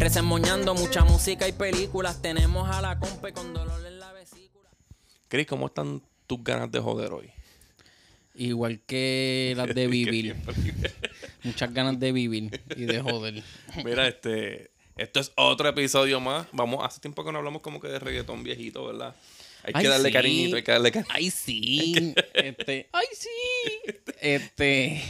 [0.00, 2.22] Resemoñando mucha música y películas.
[2.22, 4.70] Tenemos a la compa con dolor en la vesícula.
[5.28, 7.30] Chris, ¿cómo están tus ganas de joder hoy?
[8.34, 10.36] Igual que las de vivir.
[11.42, 13.42] Muchas ganas de vivir y de joder.
[13.84, 14.70] Mira, este.
[14.96, 16.46] Esto es otro episodio más.
[16.52, 19.14] Vamos, hace tiempo que no hablamos como que de reggaetón viejito, ¿verdad?
[19.64, 20.12] Hay Ay, que darle sí.
[20.14, 21.12] cariñito, hay que darle cariño.
[21.14, 22.14] Ay, sí.
[22.34, 23.28] Este, ay, sí.
[24.18, 25.02] Este,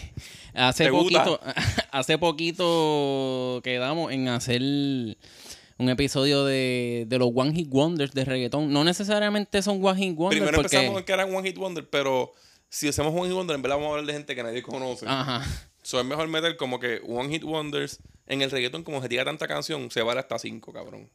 [0.55, 1.41] hace poquito,
[1.91, 8.73] hace poquito quedamos en hacer un episodio de, de los One Hit Wonders de reggaetón.
[8.73, 10.77] No necesariamente son One Hit Wonders Primero porque...
[10.77, 12.33] empezamos en que eran One Hit Wonder, pero
[12.69, 15.07] si hacemos One Hit Wonder, en verdad vamos a hablar de gente que nadie conoce.
[15.09, 15.45] Ajá.
[15.83, 19.25] So, es mejor meter como que One Hit Wonders en el reggaetón, como se tira
[19.25, 21.09] tanta canción, se vale hasta cinco, cabrón.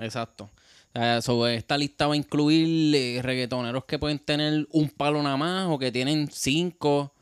[0.00, 0.48] Exacto.
[0.94, 5.36] Sea, sobre esta lista va a incluir eh, reggaetoneros que pueden tener un palo nada
[5.36, 7.12] más o que tienen cinco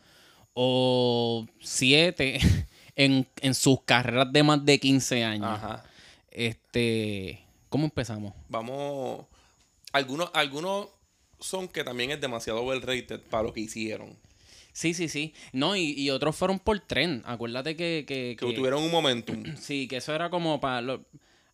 [0.59, 2.39] o siete
[2.97, 5.47] en, en sus carreras de más de 15 años.
[5.47, 5.85] Ajá.
[6.31, 8.33] Este, ¿cómo empezamos?
[8.49, 9.27] Vamos.
[9.93, 10.89] Algunos, algunos
[11.41, 14.17] son que también es demasiado well rated para lo que hicieron.
[14.73, 15.35] Sí, sí, sí.
[15.53, 17.23] No, y, y otros fueron por tren.
[17.27, 19.45] Acuérdate que, que, Que que- tuvieron un momentum.
[19.61, 21.05] sí, que eso era como para lo-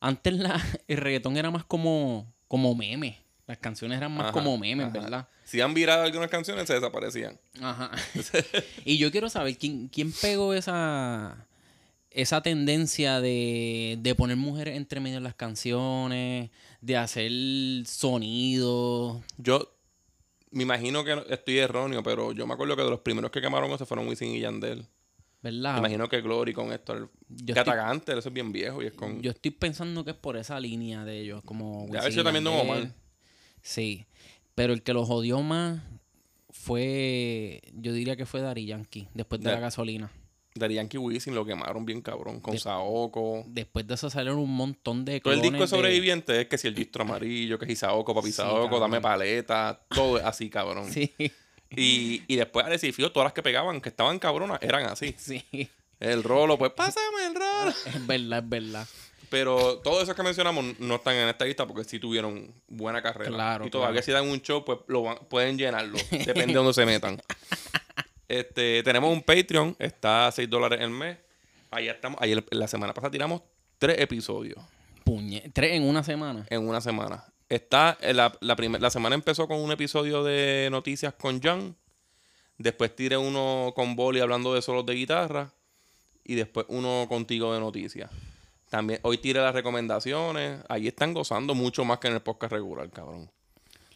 [0.00, 3.18] antes la, el reggaetón era más como como meme.
[3.46, 5.00] Las canciones eran más Ajá, como memes, ajá.
[5.00, 5.28] ¿verdad?
[5.44, 7.38] Si han virado algunas canciones, se desaparecían.
[7.60, 7.90] Ajá.
[8.84, 11.46] y yo quiero saber quién, quién pegó esa,
[12.10, 17.30] esa tendencia de, de poner mujeres entre medio en las canciones, de hacer
[17.86, 19.22] sonidos.
[19.38, 19.68] Yo
[20.50, 23.70] me imagino que estoy erróneo, pero yo me acuerdo que de los primeros que quemaron
[23.72, 24.86] eso fueron Wisin y Yandel.
[25.42, 25.72] ¿Verdad?
[25.74, 26.94] Me imagino que Glory con esto.
[27.28, 29.20] Yo que estoy- Atacante, eso es bien viejo y es con.
[29.20, 32.16] Yo estoy pensando que es por esa línea de ellos, como Ya, a Wisin si
[32.18, 32.66] yo también Yandel.
[32.68, 32.94] mal.
[33.62, 34.06] Sí,
[34.54, 35.80] pero el que lo jodió más
[36.50, 40.10] fue, yo diría que fue Dari Yankee, después de la gasolina.
[40.54, 42.38] Daddy Yankee Wisin lo quemaron bien cabrón.
[42.40, 43.42] Con De- Saoko.
[43.46, 46.68] Después de eso salieron un montón de Todo el disco de- sobreviviente es que si
[46.68, 48.80] el distro amarillo, que si Saoko, papi Sí, Saoko, cabrón.
[48.82, 50.92] dame paleta, todo es así, cabrón.
[50.92, 51.10] Sí,
[51.74, 55.14] Y, y después y Fío, todas las que pegaban, que estaban cabronas, eran así.
[55.16, 55.42] sí.
[55.98, 57.70] El rolo, pues pásame el rolo.
[57.86, 58.88] Es verdad, es verdad.
[59.32, 63.30] Pero todos esos que mencionamos no están en esta lista porque sí tuvieron buena carrera.
[63.30, 64.04] Claro, y todavía claro.
[64.04, 65.96] si dan un show, pues lo van- pueden llenarlo.
[66.10, 67.20] Depende de dónde se metan.
[68.28, 71.16] Este, tenemos un Patreon, está a 6 dólares el mes.
[71.70, 72.20] Ahí estamos.
[72.22, 73.42] Ayer, la semana pasada tiramos
[73.78, 74.58] tres episodios
[75.04, 75.50] Puñe.
[75.52, 76.46] Tres en una semana.
[76.48, 77.24] en una semana.
[77.48, 81.74] Está, eh, la, la, primer- la semana empezó con un episodio de noticias con Jan.
[82.58, 85.52] Después tiré uno con Boli hablando de solos de guitarra.
[86.24, 88.10] Y después uno contigo de noticias.
[88.72, 90.60] También hoy tiré las recomendaciones.
[90.66, 93.30] Ahí están gozando mucho más que en el podcast regular, cabrón.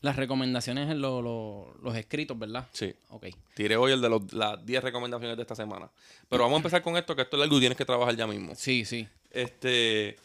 [0.03, 2.67] Las recomendaciones en lo- lo- los escritos, ¿verdad?
[2.73, 2.95] Sí.
[3.09, 3.29] Ok.
[3.55, 5.89] Tiré hoy el de los- las 10 recomendaciones de esta semana.
[6.29, 8.27] Pero vamos a empezar con esto, que esto es algo que tienes que trabajar ya
[8.27, 8.55] mismo.
[8.55, 9.09] Sí, sí.
[9.31, 10.19] Este.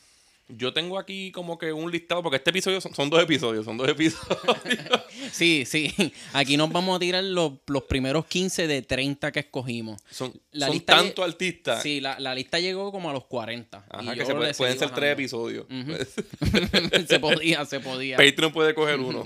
[0.58, 3.78] Yo tengo aquí como que un listado, porque este episodio son, son dos episodios, son
[3.78, 4.28] dos episodios.
[5.32, 5.94] Sí, sí.
[6.34, 10.02] Aquí nos vamos a tirar los, los primeros 15 de 30 que escogimos.
[10.10, 11.82] Son, La son lista tanto artistas.
[11.84, 13.86] Sí, la, la lista llegó como a los 40.
[13.90, 15.66] Ajá, y que se puede- pueden ser tres episodios.
[17.08, 18.18] se podía, se podía.
[18.18, 19.24] Patreon puede coger uno.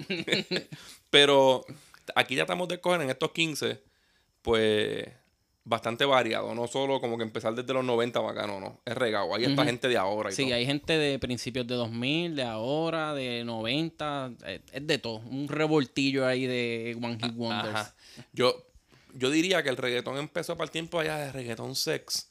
[1.10, 1.66] Pero
[2.14, 3.82] aquí ya estamos de coger en estos 15,
[4.42, 5.08] pues
[5.68, 6.54] bastante variado.
[6.56, 8.80] No solo como que empezar desde los 90 bacano, no.
[8.86, 9.34] Es regado.
[9.36, 9.70] Hay esta Ujú.
[9.70, 10.54] gente de ahora y Sí, todo.
[10.56, 15.18] hay gente de principios de 2000, de ahora, de 90, eh, es de todo.
[15.18, 17.76] Un revoltillo ahí de One Hit Wonders.
[17.76, 17.96] Ajá.
[18.32, 18.64] Yo,
[19.16, 22.30] yo diría que el reggaetón empezó para el tiempo allá de reggaetón sex.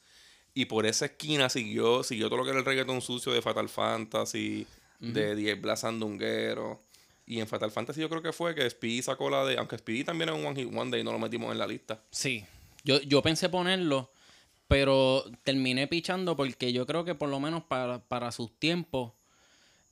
[0.53, 3.67] Y por esa esquina siguió, siguió todo lo que era el reggaetón sucio de Fatal
[3.67, 4.65] Fantasy,
[5.01, 6.81] de Diez Blas Sandunguero.
[7.27, 9.57] Y en Fatal Fantasy yo creo que fue que Speedy sacó la de.
[9.57, 11.99] Aunque Speedy también es un One Hit Wonder y no lo metimos en la lista.
[12.11, 12.45] Sí.
[12.85, 14.11] Yo, yo pensé ponerlo,
[14.69, 19.11] pero terminé pichando porque yo creo que por lo menos para, para sus tiempos,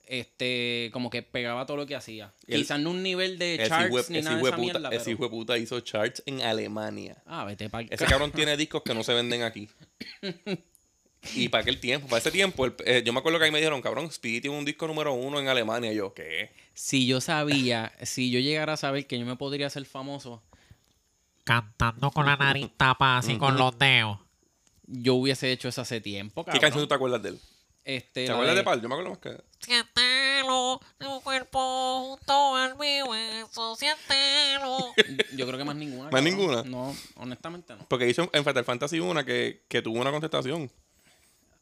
[0.06, 2.32] este, como que pegaba todo lo que hacía.
[2.46, 5.24] El- Quizás no un nivel de charts hijo ni nada de esa mierda, ese hijo
[5.24, 7.22] de puta hizo charts en Alemania.
[7.26, 9.68] Ah, vete para Ese cabrón tiene discos que no se venden aquí.
[11.36, 13.56] Y para aquel tiempo, para ese tiempo, el- eh, yo me acuerdo que ahí me
[13.58, 15.90] dijeron, cabrón, Speedy tiene un disco número uno en Alemania.
[15.90, 16.50] Y yo, ¿qué?
[16.74, 20.42] Si yo sabía, si yo llegara a saber que yo me podría hacer famoso,
[21.44, 24.18] cantando con la nariz tapada así con los dedos.
[24.86, 26.60] yo hubiese hecho eso hace tiempo, ¿Qué cabrón.
[26.60, 27.40] canción tú te acuerdas de él?
[27.84, 28.80] Este, ¿Te la acuerdas de- de Pal?
[28.80, 29.36] Yo me acuerdo más que.
[29.60, 34.94] Siéntelo, tu cuerpo junto al mi hueso, siéntelo.
[35.36, 36.04] Yo creo que más ninguna.
[36.04, 36.24] ¿Más cabrón.
[36.24, 36.62] ninguna?
[36.62, 37.86] No, honestamente no.
[37.88, 40.70] Porque hizo en Final Fantasy una que, que tuvo una contestación.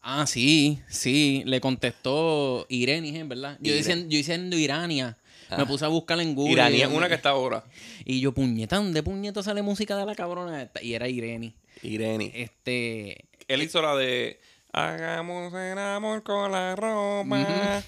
[0.01, 1.43] Ah, sí, sí.
[1.45, 3.23] Le contestó Irene, ¿eh?
[3.25, 3.57] ¿verdad?
[3.59, 3.77] Yo Irene.
[3.77, 5.17] diciendo, yo diciendo Irania.
[5.57, 6.53] Me puse a buscar en Google.
[6.53, 7.63] Iraní y- es una que está ahora.
[8.05, 10.81] Y yo, puñeta, ¿dónde puñeta sale música de la cabrona esta?
[10.81, 11.53] Y era Irene.
[11.81, 12.31] Irene.
[12.35, 13.25] Este.
[13.47, 14.39] Él hizo la de
[14.71, 17.83] Hagamos el amor con la ropa.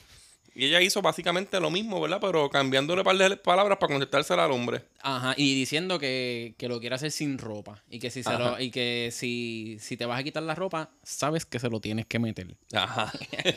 [0.58, 2.20] Y ella hizo básicamente lo mismo, ¿verdad?
[2.22, 4.84] Pero cambiándole un par de palabras para contestársela al hombre.
[5.02, 7.84] Ajá, y diciendo que, que lo quiere hacer sin ropa.
[7.90, 10.92] Y que si se lo, y que si, si te vas a quitar la ropa,
[11.04, 12.56] sabes que se lo tienes que meter.
[12.72, 13.12] Ajá.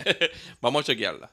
[0.61, 1.31] Vamos a chequearla.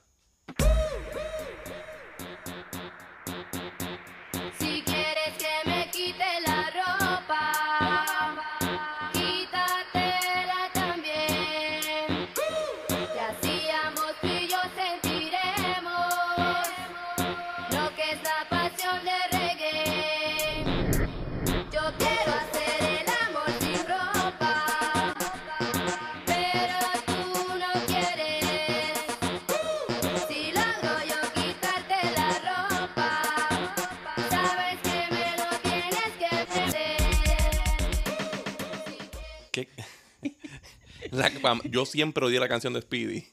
[41.65, 43.25] Yo siempre odié la canción de Speedy.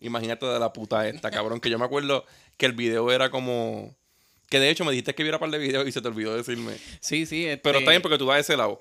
[0.00, 1.60] Imagínate de la puta esta, cabrón.
[1.60, 2.24] Que yo me acuerdo
[2.56, 3.96] que el video era como.
[4.48, 6.34] Que de hecho me dijiste que viera un par de videos y se te olvidó
[6.36, 6.72] decirme.
[7.00, 7.44] Sí, sí.
[7.44, 8.78] Este, Pero está bien porque tú vas de ese lado.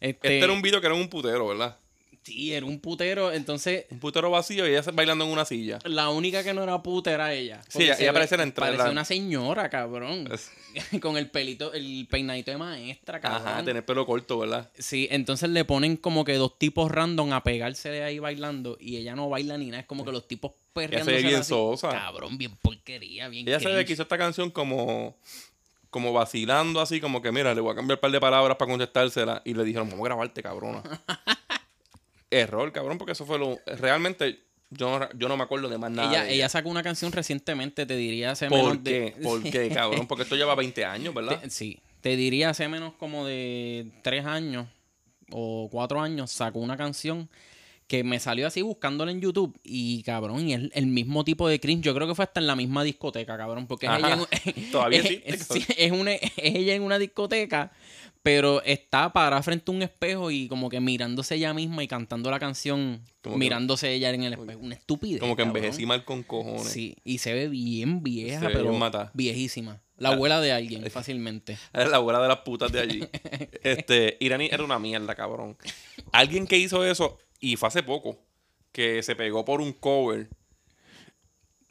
[0.00, 1.78] Este, Este era un video que era un putero, ¿verdad?
[2.24, 3.32] Sí, era un putero.
[3.32, 5.78] Entonces, Un putero vacío y ella bailando en una silla.
[5.84, 7.60] la única que no era puta era ella.
[7.68, 10.28] Sí, ella- se ella parece la entrada- Parecía la- una señora, cabrón.
[11.02, 13.48] Con el pelito, el peinadito de maestra, cabrón.
[13.48, 14.70] Ajá, tener pelo corto, ¿verdad?
[14.78, 18.96] Sí, entonces le ponen como que dos tipos random a pegarse de ahí bailando y
[18.98, 19.80] ella no baila ni nada.
[19.80, 21.10] Es como que los tipos perreando.
[21.12, 21.90] bien sosa.
[21.90, 23.86] Cabrón, bien porquería, bien Ella se ve cringe.
[23.88, 25.16] que hizo esta canción como.
[25.90, 28.70] Como vacilando así, como que mira, le voy a cambiar un par de palabras para
[28.70, 29.42] contestársela.
[29.44, 30.82] Y le dijeron, vamos a grabarte, cabrona.
[32.32, 33.58] Error, cabrón, porque eso fue lo.
[33.66, 34.40] Realmente,
[34.70, 36.08] yo no, yo no me acuerdo de más nada.
[36.10, 38.90] Ella, de ella sacó una canción recientemente, te diría hace ¿Por menos qué?
[38.90, 39.10] de...
[39.22, 40.06] ¿Por qué, cabrón?
[40.06, 41.40] Porque esto lleva 20 años, ¿verdad?
[41.40, 44.66] Te- sí, te diría hace menos como de tres años
[45.30, 47.28] o cuatro años sacó una canción
[47.86, 51.60] que me salió así buscándola en YouTube y cabrón, y es el mismo tipo de
[51.60, 51.84] cringe.
[51.84, 54.98] Yo creo que fue hasta en la misma discoteca, cabrón, porque es ella, en, Todavía
[55.00, 57.70] es- existe, es- sí, es, una, es ella en una discoteca,
[58.22, 62.30] pero está parada frente a un espejo y como que mirándose ella misma y cantando
[62.30, 64.60] la canción, Como que- mirándose ella en el espejo.
[64.60, 65.20] Una estupidez.
[65.20, 66.68] Como que envejecí mal con cojones.
[66.68, 69.10] Sí, y se ve bien vieja, Se pero bien mata.
[69.14, 69.82] viejísima.
[69.96, 71.56] La abuela de alguien, fácilmente.
[71.72, 73.08] Es la abuela de las putas de allí.
[73.62, 75.56] este, Irani era una mierda, cabrón.
[76.12, 78.18] Alguien que hizo eso, y fue hace poco,
[78.72, 80.28] que se pegó por un cover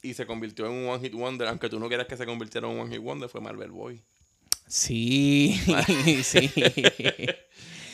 [0.01, 2.67] y se convirtió en un One Hit Wonder, aunque tú no quieras que se convirtiera
[2.67, 4.01] en un One Hit Wonder, fue Marvel Boy.
[4.71, 5.59] Sí,
[6.23, 6.49] sí.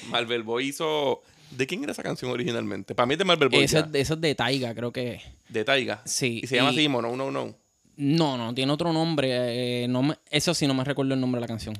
[0.09, 1.21] Marvel Boy hizo.
[1.51, 2.93] ¿De quién era esa canción originalmente?
[2.93, 3.63] Para mí es de Marvel Boy.
[3.63, 5.21] Eso es, de- eso es de Taiga, creo que.
[5.49, 6.01] De Taiga.
[6.05, 7.55] Sí, Y se llama y- así, No, no, no.
[7.99, 9.83] No, no, tiene otro nombre.
[9.83, 11.73] eh, no me- eso sí, no me recuerdo el nombre de la canción.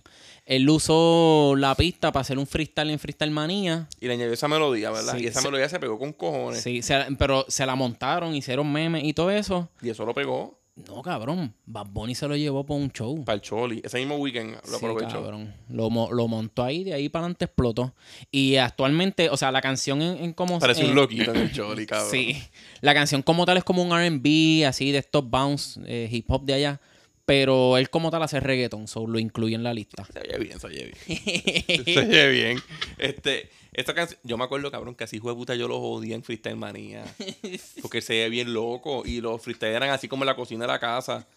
[0.46, 3.88] Él usó la pista para hacer un freestyle en Freestyle Manía.
[4.00, 5.16] Y le añadió esa melodía, ¿verdad?
[5.16, 6.64] Sí, y esa melodía se pegó con cojones.
[6.64, 9.70] Sí, se- pero se la montaron, hicieron memes y todo eso.
[9.84, 10.57] Y eso lo pegó
[10.88, 11.54] No, cabrón.
[11.66, 13.24] Bad Bunny se lo llevó por un show.
[13.26, 13.82] para el Choli.
[13.84, 15.22] Ese mismo weekend lo Sí, aprovechó.
[15.22, 15.54] cabrón.
[15.70, 17.96] Lo, lo montó ahí, de ahí para adelante explotó.
[18.32, 20.60] Y actualmente, o sea, la canción en, en como...
[20.60, 22.12] Parece un loquito en el Choli, cabrón.
[22.12, 22.38] Sí.
[22.82, 26.44] La canción como tal es como un RB, así de estos bounce, eh, hip hop
[26.46, 26.82] de allá.
[27.26, 30.06] Pero él como tal hace reggaeton, so lo incluye en la lista.
[30.14, 31.84] Se oye bien, se oye bien.
[31.86, 32.60] se oye bien.
[32.98, 36.24] Este, esta canción, yo me acuerdo, cabrón, que así fue puta yo los odié en
[36.24, 37.06] Freestyle Manía.
[37.84, 39.04] Porque se ve bien loco.
[39.06, 41.28] Y los freestyle eran así como en la cocina de la casa.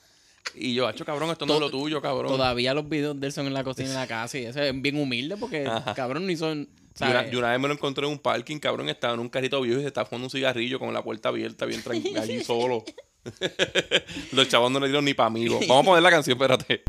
[0.55, 2.33] Y yo, hacho, cabrón, esto no es lo tuyo, cabrón.
[2.33, 4.81] Todavía los videos de él son en la cocina de la casa y eso es
[4.81, 5.93] bien humilde porque, Ajá.
[5.95, 6.51] cabrón, no hizo...
[6.55, 6.67] Y
[7.03, 9.79] una, una vez me lo encontré en un parking, cabrón, estaba en un carrito viejo
[9.79, 12.85] y se estaba fumando un cigarrillo con la puerta abierta, bien tranquilo, allí solo.
[14.33, 15.61] Los chavos no le dieron ni para amigos.
[15.69, 16.83] Vamos a poner la canción, espérate.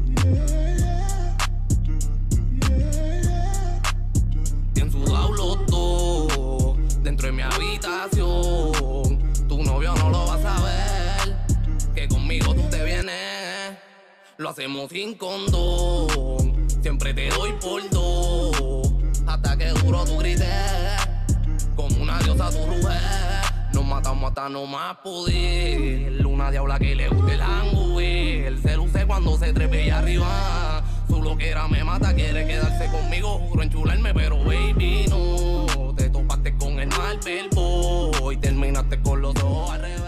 [7.81, 11.35] Tu novio no lo va a saber
[11.95, 13.75] Que conmigo tú te vienes.
[14.37, 18.93] Lo hacemos sin condón Siempre te doy por dos.
[19.25, 20.47] Hasta que duro tu grites
[21.75, 22.99] Como una diosa tu ruge
[23.73, 26.23] Nos matamos hasta no más poder.
[26.23, 30.83] Una diabla que le guste el hangue El se luce cuando se trepe allá arriba.
[31.07, 33.39] Su loquera me mata, quiere quedarse conmigo.
[33.49, 35.90] Juro enchularme, pero baby no
[36.81, 37.19] el mal
[37.51, 40.01] boy Terminaste con los ojos al revés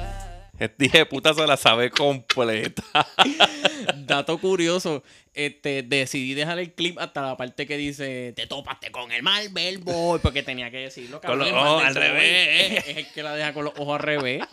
[0.57, 2.83] Este hijo de puta se la sabe completa.
[3.97, 5.03] Dato curioso,
[5.33, 9.79] este, decidí dejar el clip hasta la parte que dice te topaste con el Marvel
[9.79, 11.21] Boy, porque tenía que decirlo.
[11.21, 12.71] Con los ojos al revés.
[12.71, 14.43] Es, es el que la deja con los ojos al revés.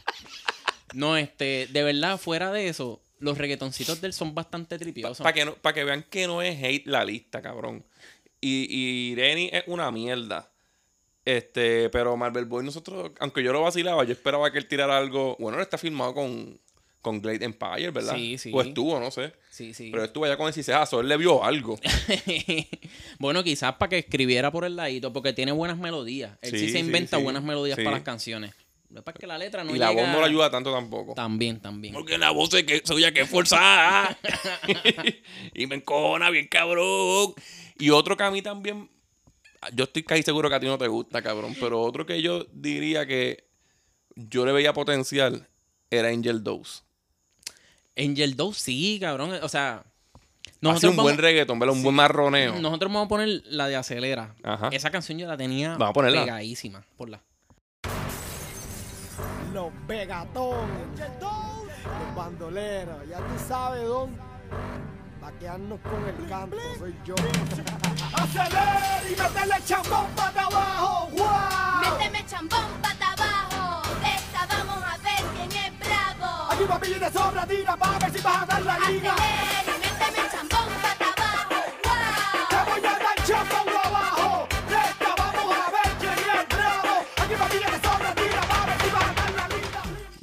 [0.93, 5.19] No, este, de verdad, fuera de eso, los reggaetoncitos de él son bastante tripiosos.
[5.19, 7.85] Para que, no, pa' que vean que no es hate la lista, cabrón.
[8.41, 10.50] Y, y Irene es una mierda.
[11.37, 15.37] Este, pero Marvel Boy, nosotros, aunque yo lo vacilaba, yo esperaba que él tirara algo.
[15.39, 16.61] Bueno, él está filmado con,
[17.03, 18.17] con Glade Empire, ¿verdad?
[18.17, 18.51] Sí, sí.
[18.53, 19.33] O estuvo, no sé.
[19.51, 19.91] Sí, sí.
[19.93, 21.79] Pero estuvo allá con el ciseazo, él le vio algo.
[23.19, 26.37] bueno, quizás para que escribiera por el ladito, porque tiene buenas melodías.
[26.43, 27.23] Él sí, Sí, se inventa sí.
[27.23, 27.85] buenas melodías Sí.
[27.85, 28.53] para las canciones.
[28.93, 30.03] Pasa es que la letra no y la llega...
[30.03, 31.15] voz no le ayuda tanto tampoco.
[31.15, 31.95] También, también.
[31.95, 34.19] Porque la voz es que soy ya que es forzada.
[35.55, 37.35] y me encona bien cabrón.
[37.79, 38.91] Y otro que a mí también.
[39.75, 41.55] Yo estoy casi seguro que a ti no te gusta, cabrón.
[41.61, 43.45] Pero otro que yo diría que
[44.17, 45.47] yo le veía potencial
[45.91, 46.83] era Angel Dose.
[47.97, 49.33] Angel Dove, sí, cabrón.
[49.43, 49.85] O sea,
[50.63, 51.75] Hace un vamos, buen reggaetón, ¿verdad?
[51.75, 52.59] Un buen marroneo.
[52.61, 54.35] nosotros vamos a poner la de Acelera.
[54.43, 54.69] Ajá.
[54.73, 56.21] Esa canción yo la tenía Vamos a ponerla.
[56.25, 56.85] pegadísima.
[56.97, 57.21] Por la.
[59.55, 64.17] Los Begatones, los bandoleros, ya tú sabes, don.
[65.21, 67.15] Vaquearnos con el canto, soy yo.
[68.15, 71.09] ¡Acelera y métele chambón para abajo!
[71.13, 71.99] ¡Guau!
[71.99, 73.83] Méteme chambón pata abajo.
[74.03, 76.51] Esta vamos a ver quién es bravo.
[76.51, 79.15] Aquí papi de sobra, tira para ver si vas a dar la liga.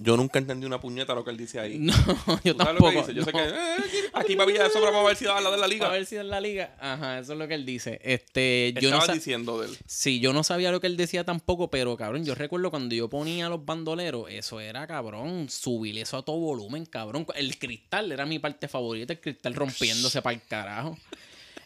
[0.07, 1.77] Yo nunca entendí una puñeta lo que él dice ahí.
[1.79, 1.93] No,
[2.41, 2.91] yo ¿Tú sabes lo tampoco.
[2.91, 3.13] que dice?
[3.13, 3.37] Yo sé no.
[3.39, 3.43] que.
[3.43, 5.57] eh, aquí, aquí papi ya de sobra vamos a ver si va a la de
[5.57, 5.89] la A liga.
[5.89, 6.73] ver si en la liga.
[6.79, 7.99] Ajá, eso es lo que él dice.
[8.01, 9.77] Este, ¿Qué yo no estabas diciendo de él?
[9.85, 13.09] Sí, yo no sabía lo que él decía tampoco, pero cabrón, yo recuerdo cuando yo
[13.09, 17.27] ponía los bandoleros, eso era cabrón, subir eso a todo volumen, cabrón.
[17.35, 20.97] El cristal era mi parte favorita, el cristal rompiéndose para el carajo.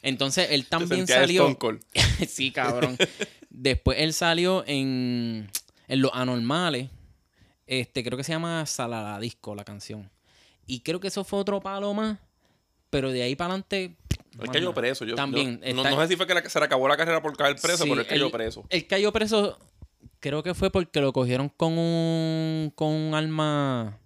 [0.02, 1.44] Entonces él también salió.
[1.44, 1.82] Stone Cold.
[2.28, 2.98] sí, cabrón.
[3.52, 5.48] Después él salió en,
[5.88, 6.90] en Los Anormales.
[7.72, 10.10] Este, creo que se llama Salada Disco la canción.
[10.68, 12.18] Y creo que eso fue otro palo más.
[12.90, 13.96] Pero de ahí para adelante.
[14.42, 15.06] Él cayó preso.
[15.06, 15.62] Yo, También.
[15.62, 17.36] yo- no, está- no sé si fue que la- se le acabó la carrera por
[17.38, 18.66] caer preso, Sí, pero él cayó preso.
[18.70, 19.58] Él cayó preso,
[20.20, 23.98] creo que fue porque lo cogieron con un, con un arma,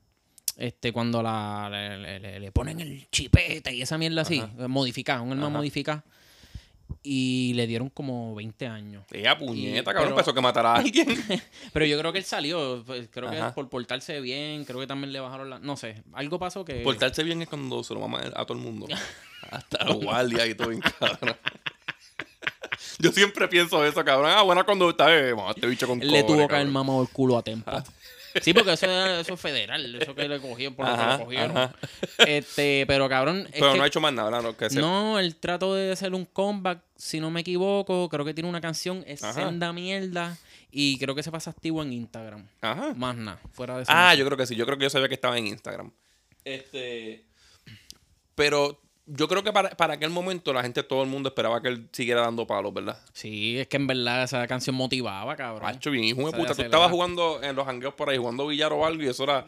[0.58, 5.48] este, cuando la, le, le- ponen el chipete y esa mierda así, modificada, un arma
[5.48, 5.58] Ajá.
[5.58, 6.04] modificada.
[7.02, 9.06] Y le dieron como 20 años.
[9.12, 11.08] Ella puñeta, Y- cabrón, pero- pensó que matara a alguien.
[11.74, 15.14] Pero yo creo que él salió, pues, creo que por portarse bien, creo que también
[15.14, 15.60] le bajaron la...
[15.60, 16.76] No sé, algo pasó que...
[16.82, 18.88] Portarse bien es cuando se lo mama a todo el mundo.
[19.52, 21.36] Hasta los guardias y todo bien cabrón.
[23.00, 24.32] Yo siempre pienso eso, cabrón.
[24.32, 25.34] Ah, buena conducta, eh.
[25.56, 27.72] Este bicho con Él le tuvo que haber mamado el culo a tiempo.
[28.42, 31.58] Sí, porque eso, eso es federal, eso que le cogieron por lo que lo cogieron.
[31.58, 31.74] ajá.
[32.18, 34.58] Este, pero cabrón, Pero no ha hecho más nada, ¿no?
[34.58, 38.10] Que No, él trató de hacer un comeback, si no me equivoco.
[38.10, 39.34] Creo que tiene una canción, es Ajá.
[39.34, 40.38] senda mierda.
[40.70, 42.46] Y creo que se pasa activo en Instagram.
[42.60, 42.94] Ajá.
[42.94, 43.92] Más nada, fuera de eso.
[43.96, 44.56] Ah, yo creo que sí.
[44.58, 45.92] Yo creo que yo sabía que estaba en Instagram.
[46.44, 47.24] Este.
[48.36, 51.68] Pero yo creo que para, para aquel momento la gente, todo el mundo esperaba que
[51.68, 53.00] él siguiera dando palos, ¿verdad?
[53.14, 55.64] Sí, es que en verdad esa canción motivaba, cabrón.
[55.64, 56.56] Macho, bien, hijo de puta.
[56.56, 59.46] Tú estabas jugando en los hangueos por ahí, jugando billar o algo, y eso era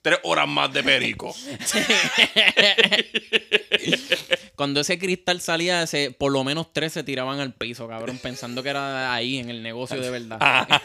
[0.00, 1.34] tres horas más de perico.
[4.54, 8.62] Cuando ese cristal salía, ese, por lo menos tres se tiraban al piso, cabrón, pensando
[8.62, 10.38] que era ahí, en el negocio de verdad.
[10.40, 10.80] Ah.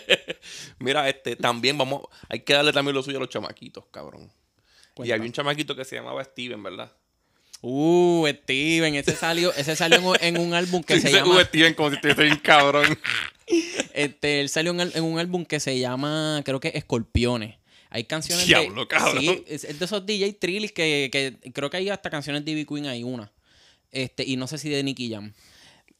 [0.78, 4.30] Mira, este, también vamos, hay que darle también lo suyo a los chamaquitos, cabrón.
[4.98, 6.92] Y había un chamaquito que se llamaba Steven, ¿verdad?
[7.62, 11.36] Uh, Steven, ese salió, ese salió en un- en un álbum que se llama...
[11.36, 12.98] "Uh, Steven como si estuviese bien cabrón.
[13.94, 17.54] Este, él salió en, un álbum que se llama, creo que Escorpiones.
[17.90, 18.88] Hay canciones Diablo, de.
[18.88, 19.20] cabrón.
[19.22, 22.64] Sí, es, de esos DJ Trillis que, que creo que hay hasta canciones de Ivy
[22.66, 23.30] Queen, hay una.
[23.92, 25.32] Este, y no sé si de Nicky Jam.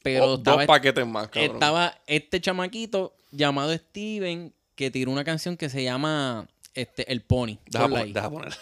[0.02, 1.54] Pero O- estaba, dos paquetes más, cabrón.
[1.54, 7.58] estaba este chamaquito llamado Steven que tiró una canción que se llama este, El Pony.
[7.70, 8.54] Deja, pon- deja poner.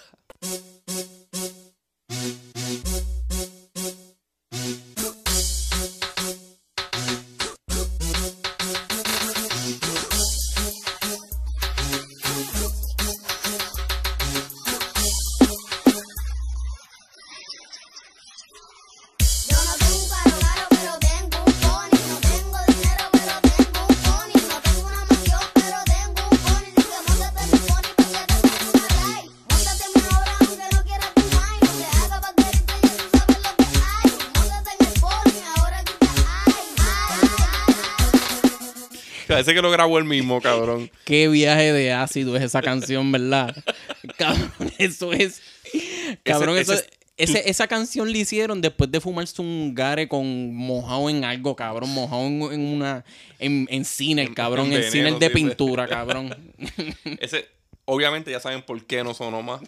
[39.44, 40.90] Parece que lo grabó él mismo, cabrón.
[41.04, 43.54] Qué viaje de ácido es esa canción, ¿verdad?
[44.18, 45.42] Cabrón, eso es.
[46.22, 46.82] Cabrón, Ese- eso
[47.16, 51.54] ese ese- esa canción le hicieron después de fumarse un gare con mojado en algo,
[51.56, 51.90] cabrón.
[51.90, 53.04] Mojado en, en una.
[53.38, 54.72] En, en cines, cabrón.
[54.72, 55.32] En, cines de sí.
[55.34, 56.34] pintura, cabrón.
[57.20, 57.46] Ese,
[57.84, 59.60] obviamente ya saben por qué no sonó más.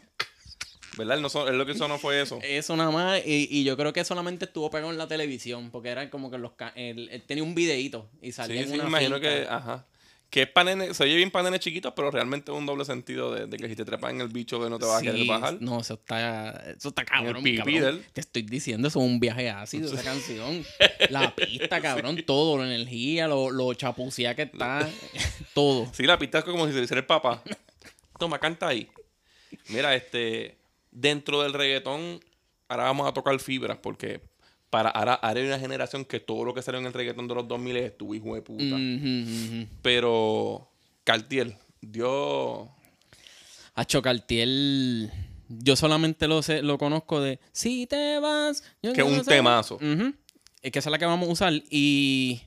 [0.96, 1.16] ¿Verdad?
[1.16, 2.38] Él, no son- él lo que sonó fue eso.
[2.42, 3.20] Eso nada más.
[3.26, 5.70] Y, y yo creo que solamente estuvo pegado en la televisión.
[5.70, 6.52] Porque era como que los.
[6.74, 9.28] Él, él tenía un videíto y salía Sí, en sí, una me imagino finca.
[9.28, 9.86] que, ajá.
[10.28, 12.84] Que es para nene, se oye bien para nenes chiquitos, pero realmente es un doble
[12.84, 15.02] sentido de, de que si te trepas en el bicho que no te vas a
[15.02, 15.56] querer Sí, bajar.
[15.60, 17.44] No, eso está, eso está cabrón.
[17.56, 18.02] cabrón.
[18.12, 20.64] Te estoy diciendo, eso es un viaje ácido, esa canción.
[21.10, 24.88] La pista, cabrón, todo, la energía, lo, lo chapucía que está,
[25.54, 25.88] todo.
[25.94, 27.42] Sí, la pista es como si se hiciera el papá.
[28.18, 28.88] Toma, canta ahí.
[29.68, 30.56] Mira, este,
[30.96, 32.20] dentro del reggaetón,
[32.68, 34.22] ahora vamos a tocar fibras porque
[34.70, 37.34] para ahora, ahora hay una generación que todo lo que salió en el reggaetón de
[37.34, 38.64] los 2000 es tu hijo de puta.
[38.64, 39.66] Ujú, ujú.
[39.82, 40.68] Pero
[41.04, 42.70] Cartier dio...
[43.78, 45.12] A Chocartiel,
[45.50, 48.64] yo solamente lo sé, lo conozco de Si te vas.
[48.82, 49.30] yo Que no un sé".
[49.30, 49.78] temazo.
[50.62, 51.52] Es que esa es la que vamos a usar.
[51.70, 52.40] Y.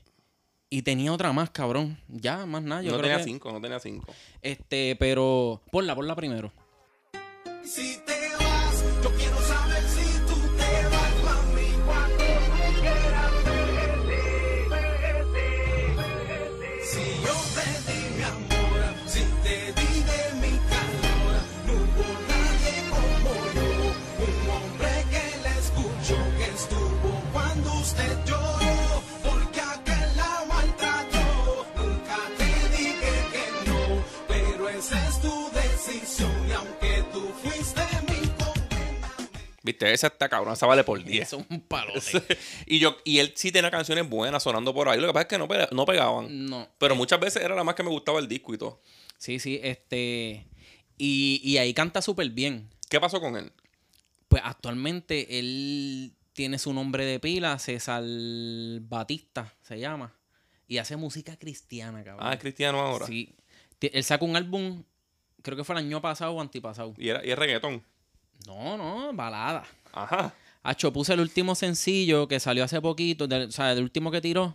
[0.68, 1.98] Y tenía otra más, cabrón.
[2.08, 2.82] Ya, más nada.
[2.82, 4.12] Yo no creo tenía que- cinco, no tenía cinco.
[4.42, 5.62] Este, pero.
[5.70, 6.52] Ponla, ponla primero.
[7.62, 8.09] Si te
[39.70, 41.22] Viste, esa está cabrón, esa vale por 10.
[41.22, 42.00] Eso es un palote.
[42.66, 45.00] y yo y él sí tenía canciones buenas sonando por ahí.
[45.00, 46.46] Lo que pasa es que no, no pegaban.
[46.46, 46.68] No.
[46.78, 48.80] Pero muchas veces era la más que me gustaba el disco y todo.
[49.16, 50.46] Sí, sí, este.
[50.98, 52.68] Y, y ahí canta súper bien.
[52.88, 53.52] ¿Qué pasó con él?
[54.26, 58.02] Pues actualmente él tiene su nombre de pila, César
[58.82, 60.16] Batista se llama.
[60.66, 62.26] Y hace música cristiana, cabrón.
[62.26, 63.06] Ah, es cristiano ahora.
[63.06, 63.34] Sí.
[63.80, 64.82] Él sacó un álbum,
[65.42, 66.94] creo que fue el año pasado o antipasado.
[66.96, 67.84] Y, era, y es reggaetón.
[68.46, 69.64] No, no, balada.
[69.92, 70.34] Ajá.
[70.62, 74.54] Hacho, puse el último sencillo que salió hace poquito, o sea, el último que tiró.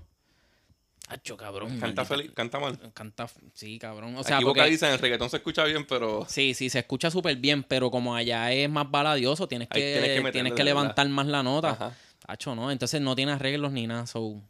[1.07, 1.79] Hacho, cabrón.
[1.79, 2.79] Canta feliz, canta mal.
[2.93, 4.15] Canta, sí, cabrón.
[4.17, 7.11] O sea, Aquí porque- vocalizan, el reggaetón se escucha bien, pero Sí, sí, se escucha
[7.11, 11.27] súper bien, pero como allá es más baladioso, tienes que, tienes que tienes levantar más
[11.27, 11.71] la nota.
[11.71, 11.97] Ajá.
[12.27, 14.07] Hacho, no, entonces no tiene arreglos ni nada.
[14.07, 14.41] So,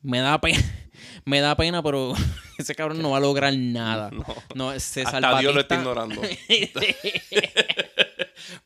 [0.00, 0.58] me da pena,
[1.26, 2.14] me da pena, pero
[2.58, 4.10] ese cabrón no va a lograr nada.
[4.10, 4.24] No.
[4.54, 6.22] No, hasta Dios lo está ignorando.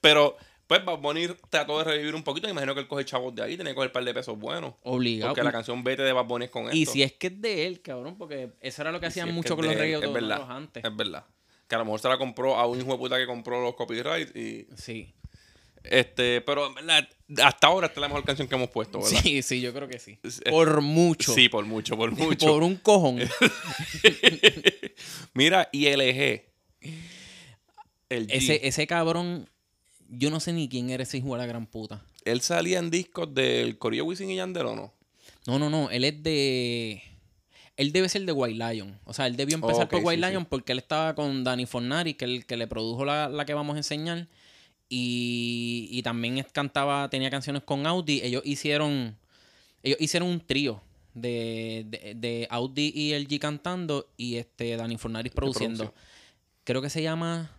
[0.01, 2.46] pero, pues, Bad Bunny trató de revivir un poquito.
[2.46, 4.38] Me imagino que él coge chavos de ahí, tenía que coger un par de pesos
[4.38, 4.74] buenos.
[4.83, 5.33] Obligado.
[5.33, 6.77] Porque la canción Vete de Bad Bunny es con esto.
[6.77, 9.20] Y si es que es de él, cabrón, porque eso era lo que Y si
[9.20, 10.85] hacían es mucho que con los reggaetoneros antes.
[10.85, 11.24] Es verdad.
[11.66, 13.74] Que a lo mejor se la compró a un hijo de puta que compró los
[13.74, 14.66] copyrights y...
[14.77, 15.14] Sí.
[15.85, 17.09] Este, pero en verdad,
[17.42, 19.20] hasta ahora esta es la mejor canción que hemos puesto, ¿verdad?
[19.22, 20.18] Sí, sí, yo creo que sí.
[20.51, 21.33] Por mucho.
[21.33, 22.46] Sí, por mucho, por mucho.
[22.46, 23.18] Por un cojón.
[25.35, 26.44] Mira, y LG.
[28.11, 28.31] El G.
[28.31, 29.48] ese, ese cabrón,
[30.09, 32.03] yo no sé ni quién era ese hijo de la gran puta.
[32.25, 34.94] Él salía en discos del Corillo Wisin y Yandel, ¿o no?
[35.47, 35.90] No, no, no.
[35.90, 37.03] Él es de.
[37.77, 38.99] Él debe ser de White Lion.
[39.05, 40.49] O sea, él debió empezar Ok, por White sí, Lion sí.
[40.51, 43.75] porque él estaba con Danny Fornari, que, el, que le produjo la, la que vamos
[43.75, 44.27] a enseñar.
[44.88, 48.21] Y, y también cantaba, tenía canciones con Audi.
[48.23, 49.16] Ellos hicieron.
[49.83, 50.83] Ellos hicieron un trío
[51.14, 55.94] de, de, de Audi y LG cantando y este Danny Fornari produciendo.
[56.64, 57.53] Creo que se llama.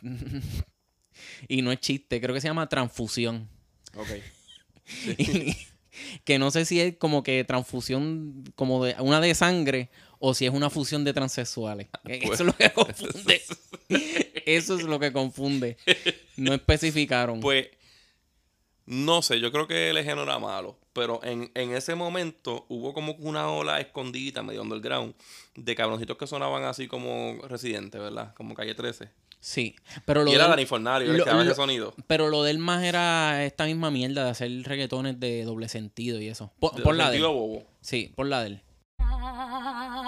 [1.48, 3.48] y no es chiste, creo que se llama Transfusión.
[3.96, 4.08] Ok.
[5.18, 5.56] Y-
[6.24, 10.44] que no sé si es como que transfusión, como de una de sangre, o si
[10.46, 11.88] es una fusión de transexuales.
[12.04, 12.40] Que pues.
[12.40, 13.42] Eso es lo que confunde.
[14.44, 15.76] Eso es lo que confunde.
[16.36, 17.40] No especificaron.
[17.40, 17.68] Pues,
[18.86, 20.78] no sé, yo creo que LG no era malo.
[20.92, 25.14] Pero en, en ese momento hubo como una ola escondida, medio underground,
[25.56, 28.32] de cabroncitos que sonaban así como residentes, ¿verdad?
[28.34, 29.08] Como calle 13.
[29.44, 29.76] Sí.
[30.06, 31.94] Pero lo y era del- Dani Fornario, el lo- que daba ese sonido.
[32.06, 36.28] Pero lo del más era esta misma mierda de hacer reggaetones de doble sentido y
[36.28, 36.50] eso.
[36.58, 37.22] Por, De por la de él.
[37.24, 37.62] bobo.
[37.80, 38.62] Sí, por la de él.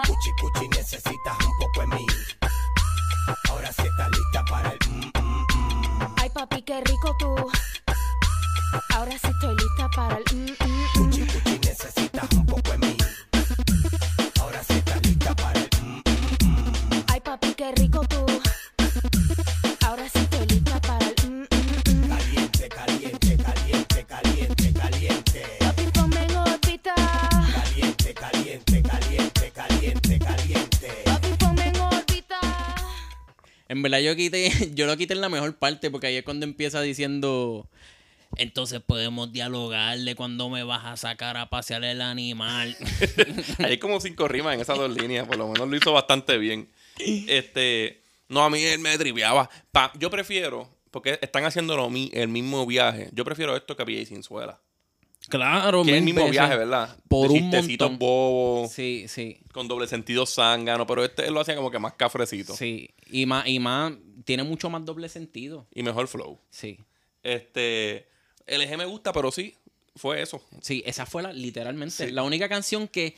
[0.07, 2.07] Cuchi cuchi necesitas un poco de mí.
[3.51, 5.47] Ahora sí está lista para el mm, mm,
[6.03, 6.15] mm.
[6.23, 7.35] Ay, papi, qué rico tú.
[8.95, 10.25] Ahora sí estoy lista para el.
[10.33, 11.11] mm, mm, mm.
[11.11, 12.97] Cuchi cuchi necesitas un poco de mí.
[14.41, 16.03] Ahora sí está lista para el mm,
[16.47, 18.01] mm, Ay, papi, qué rico
[33.83, 36.81] verdad yo quité, yo lo quité en la mejor parte porque ahí es cuando empieza
[36.83, 37.69] diciendo.
[38.39, 42.77] Entonces podemos dialogar de cuando me vas a sacar a pasear el animal.
[43.59, 46.69] Hay como cinco rimas en esas dos líneas, por lo menos lo hizo bastante bien.
[46.99, 49.49] Este, no, a mí él me triviaba.
[49.71, 54.23] Pa- yo prefiero, porque están haciendo el mismo viaje, yo prefiero esto que PJ sin
[54.23, 54.59] suela.
[55.29, 56.33] Claro, Que es el mismo veces.
[56.33, 56.97] viaje, ¿verdad?
[57.09, 57.99] Por De un montón.
[57.99, 61.95] bobos, Sí, sí, con doble sentido zángano, pero este él lo hacía como que más
[61.95, 62.55] cafrecito.
[62.55, 62.91] sí.
[63.11, 63.93] Y más, y más,
[64.25, 65.67] tiene mucho más doble sentido.
[65.75, 66.39] Y mejor flow.
[66.51, 66.79] Sí.
[67.23, 68.09] Este,
[68.47, 69.55] el eje me gusta, pero sí,
[69.95, 70.43] fue eso.
[70.61, 72.13] Sí, esa fue la, literalmente, Sí.
[72.13, 73.15] la única canción que,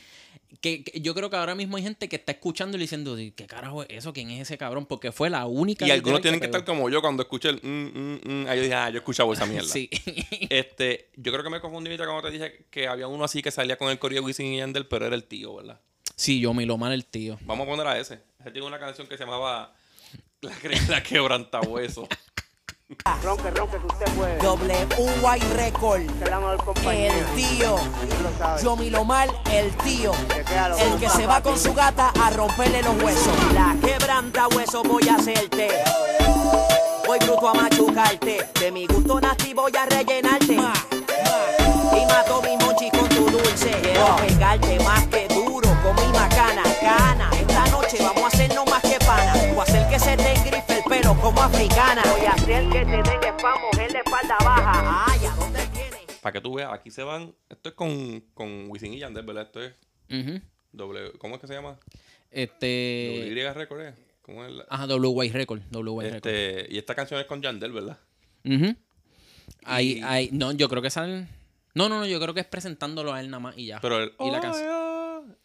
[0.61, 3.45] que, que yo creo que ahora mismo hay gente que está escuchando y diciendo, ¿qué
[3.47, 4.13] carajo es eso?
[4.13, 4.85] ¿Quién es ese cabrón?
[4.85, 5.87] Porque fue la única.
[5.87, 8.47] Y algunos tienen que estar como yo cuando escuché el mm, mm, mm.
[8.47, 9.67] Ahí yo dije, ah, yo escuchaba esa mierda.
[9.67, 9.89] Sí.
[10.49, 13.51] Este, yo creo que me confundí ahorita cuando te dije que había uno así que
[13.51, 15.79] salía con el coreo Wisin y Yandel, pero era el tío, ¿verdad?
[16.15, 17.37] sí, yo me lo mal el tío.
[17.41, 18.19] Vamos a poner a ese.
[18.39, 19.73] Ese tiene una canción que se llamaba
[20.41, 20.51] La,
[20.89, 22.07] la quebrantahueso.
[23.21, 24.39] Ronque, ronque, que usted puede.
[24.39, 26.01] WY Record,
[26.91, 28.63] el tío, Tú lo sabes.
[28.63, 30.11] yo Milomar, el tío,
[30.79, 33.53] el que se va con su gata a romperle los huesos.
[33.53, 35.69] La quebranta hueso voy a hacerte.
[37.05, 38.47] Voy bruto a machucarte.
[38.59, 40.53] De mi gusto nasty voy a rellenarte.
[40.55, 43.69] Y mato mi monchi con tu dulce.
[43.83, 45.28] Quiero pegarte más que
[51.09, 52.01] pelo como africana.
[52.17, 55.05] Voy a hacer que te den spam, mujer de espalda baja.
[55.07, 56.17] Ay, ¿a dónde tienes?
[56.21, 57.33] Para que tú veas, aquí se van.
[57.49, 59.43] Esto es con, con Wisin y Yandel, ¿verdad?
[59.43, 59.73] Esto es
[60.71, 61.11] doble.
[61.17, 61.77] ¿Cómo es que se llama?
[62.31, 63.25] Este.
[63.33, 63.93] WY Record, ¿eh?
[64.21, 65.61] ¿Cómo es la- Ajá, WY Record.
[65.71, 66.15] WY Record.
[66.31, 67.97] Este, y esta canción es con Yandel, ¿verdad?
[68.45, 68.75] Ujú.
[69.65, 71.27] Ahí, Y- ahí, no, yo creo que salen.
[71.73, 73.79] No, no, no, yo creo que es presentándolo a él nada más y ya.
[73.81, 74.13] Pero el.
[74.19, 74.78] y la Oh, canción.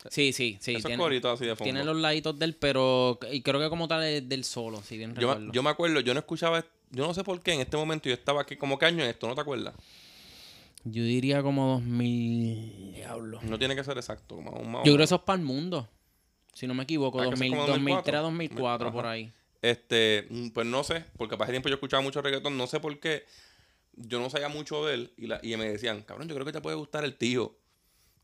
[0.05, 0.11] Yeah.
[0.13, 0.73] Sí, sí, sí.
[0.77, 1.65] Esos tiene- coritos así de fondo.
[1.65, 3.19] Tiene los laditos del, pero.
[3.33, 5.41] Y creo que como tal es del solo, si bien Yo, recuerdo.
[5.47, 6.65] me- yo me acuerdo, yo no escuchaba.
[6.91, 8.57] Yo no sé por qué en este momento yo estaba aquí.
[8.57, 9.27] ¿Cómo qué año es esto?
[9.27, 9.75] ¿No te acuerdas?
[10.85, 12.93] Yo diría como 2000.
[12.95, 13.41] Diablo.
[13.43, 14.41] No tiene que ser exacto.
[14.41, 15.89] Más, más o Yo creo que eso es para el mundo.
[16.53, 19.13] Si no me equivoco, Ah, que eso es 2000, como 2003, 2004, 2004, por Ajá.
[19.15, 19.33] ahí.
[19.63, 22.79] Este, mm, pues no sé, porque para ese tiempo yo escuchaba mucho reggaetón, no sé
[22.81, 23.25] por qué.
[23.97, 26.53] Yo no sabía mucho de él y, la- y me decían, cabrón, yo creo que
[26.53, 27.57] te puede gustar el tío.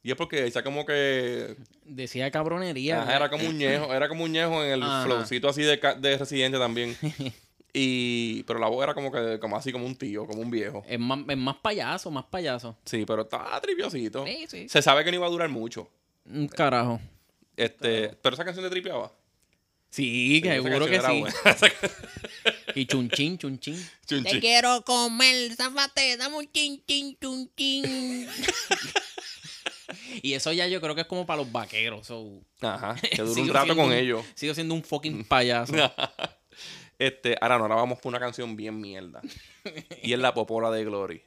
[0.03, 3.03] Y es porque decía como que Decía cabronería.
[3.03, 5.05] ajá, era como un ñejo, era como un ñejo en el Ajá.
[5.05, 6.97] flowcito así de, de residente también.
[7.73, 10.83] Y, pero la voz era como que, como así como un tío, como un viejo.
[10.89, 12.77] Es más, es más payaso, más payaso.
[12.85, 14.27] Sí, pero estaba tripiosito.
[14.27, 14.69] Sí, sí.
[14.69, 15.89] Se sabe que no iba a durar mucho.
[16.25, 17.01] Un carajo.
[17.57, 19.13] Este, pero esa canción te tripeaba.
[19.89, 21.05] Sí, que esa seguro que sí.
[21.05, 21.35] era buena.
[22.75, 23.77] Y chunchín, chunchín.
[24.07, 28.27] Chun, Te quiero comer, zafate, dame un chin, chin, chun, chin.
[30.23, 32.07] Y eso ya yo creo que es como para los vaqueros.
[32.07, 34.25] so, Ajá, que duró un rato con un- ellos.
[34.35, 35.73] Sigo siendo un fucking payaso.
[36.99, 39.23] Este, ahora no, ahora vamos por una canción bien mierda.
[40.03, 41.23] y es la popola de Glory.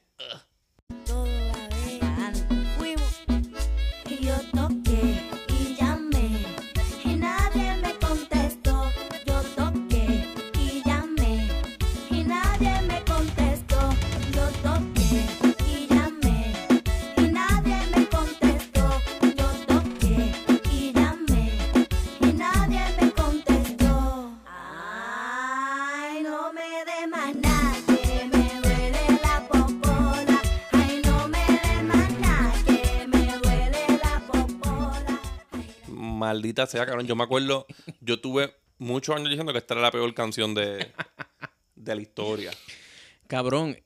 [36.33, 37.05] Maldita sea, cabrón.
[37.05, 37.67] Yo me acuerdo,
[38.01, 40.91] yo tuve muchos años diciendo que esta era la peor canción de,
[41.75, 42.51] de la historia.
[43.27, 43.77] Cabrón,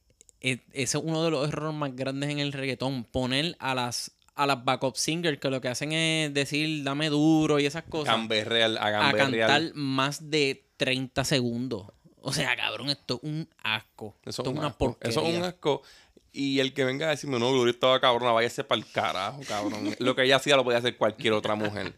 [0.42, 3.04] e- ese es uno de los errores más grandes en el reggaetón.
[3.04, 7.60] Poner a las a las backup singers que lo que hacen es decir dame duro
[7.60, 8.16] y esas cosas.
[8.16, 11.88] Gamberreal, a a cantar más de 30 segundos.
[12.22, 14.16] O sea, cabrón, esto es un asco.
[14.26, 14.78] Eso esto es es un una asco.
[14.78, 15.10] porquería.
[15.12, 15.82] Eso es un asco.
[16.34, 19.96] Y el que venga a decirme, no, Gloria estaba cabrona, váyase para el carajo, cabrón.
[19.98, 21.94] Lo que ella hacía lo podía hacer cualquier otra mujer.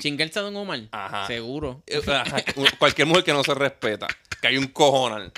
[0.00, 0.80] Chingarse a Don Omar.
[0.92, 1.26] Ajá.
[1.26, 1.82] Seguro.
[1.86, 2.42] Eh, ajá,
[2.78, 4.06] cualquier mujer que no se respeta.
[4.40, 5.32] Que hay un cojonal.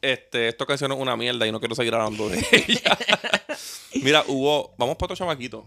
[0.00, 2.98] Este, esta canción es una mierda y no quiero seguir hablando de ella.
[4.02, 4.74] Mira, hubo.
[4.78, 5.66] Vamos para otro chamaquito.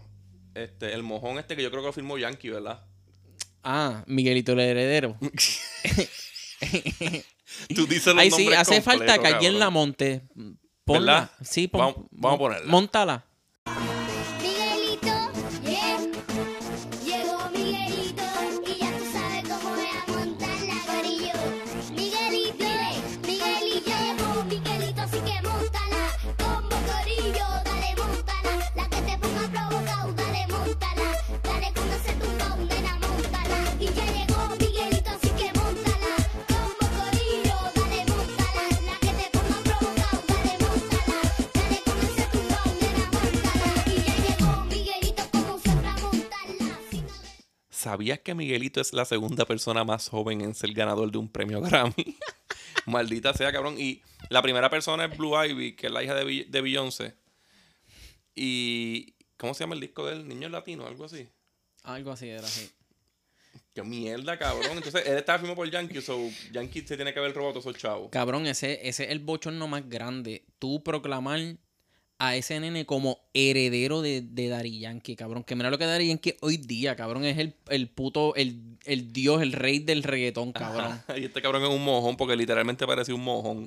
[0.54, 2.82] Este, el mojón este que yo creo que lo firmó Yankee, ¿verdad?
[3.62, 5.16] Ah, Miguelito el heredero.
[7.74, 10.22] Tú dices los Ay, sí, hace falta que alguien la monte.
[10.84, 11.12] Ponla.
[11.12, 11.30] ¿Verdad?
[11.42, 12.70] Sí, pon- Vamos- vamos a ponerla.
[12.70, 13.24] Móntala.
[47.96, 51.62] ¿Sabías que Miguelito es la segunda persona más joven en ser ganador de un premio
[51.62, 51.94] Grammy?
[52.84, 53.76] Maldita sea, cabrón.
[53.80, 57.14] Y la primera persona es Blue Ivy, que es la hija de, de Beyoncé.
[58.34, 59.14] Y.
[59.38, 60.86] ¿Cómo se llama el disco del niño latino?
[60.86, 61.26] Algo así.
[61.84, 62.70] Algo así era así.
[63.72, 64.72] Qué mierda, cabrón.
[64.76, 66.20] Entonces, él estaba firmado por Yankee, so
[66.52, 68.10] Yankee se tiene que haber robado todos esos chavos.
[68.10, 70.44] Cabrón, ese, ese es el bochorno más grande.
[70.58, 71.56] Tú proclamar
[72.18, 75.44] a ese nene como heredero de, de Daddy Yankee, cabrón.
[75.44, 77.24] Que mira lo que Daddy Yankee hoy día, cabrón.
[77.26, 81.02] Es el, el puto, el, el dios, el rey del reggaetón, cabrón.
[81.16, 83.66] Y este cabrón es un mojón porque literalmente parecía un mojón.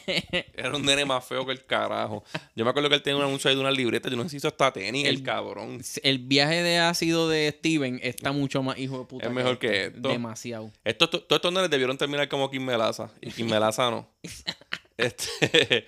[0.54, 2.24] Era un nene más feo que el carajo.
[2.56, 4.08] Yo me acuerdo que él tenía un anuncio de una libreta.
[4.08, 5.82] Yo no sé si hizo hasta tenis, el, El- cabrón.
[6.02, 9.26] El viaje de ácido de Steven está mucho más hijo de puta.
[9.26, 10.08] Es mejor que esto.
[10.08, 10.70] Demasiado.
[10.84, 13.10] Estos, to- todos estos nenes debieron terminar como Kim Melaza.
[13.20, 14.08] Y Kim Melaza no.
[14.96, 15.86] Este,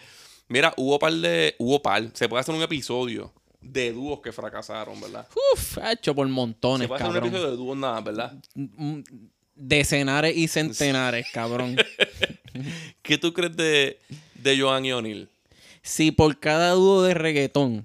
[0.53, 1.55] mira, hubo par de.
[1.59, 2.09] Hubo par.
[2.15, 5.27] Se puede hacer un episodio de dúos que fracasaron, ¿verdad?
[5.55, 8.35] Uf, ha hecho por Se montones, puede hacer un episodio de dúos nada, ¿verdad?
[8.55, 9.01] Mm,
[9.55, 11.77] Decenares y centenares, cabrón.
[13.03, 13.99] ¿Qué tú crees de,
[14.35, 15.29] de Joan y O'Neill?
[15.85, 17.85] si por cada dúo de reggaetón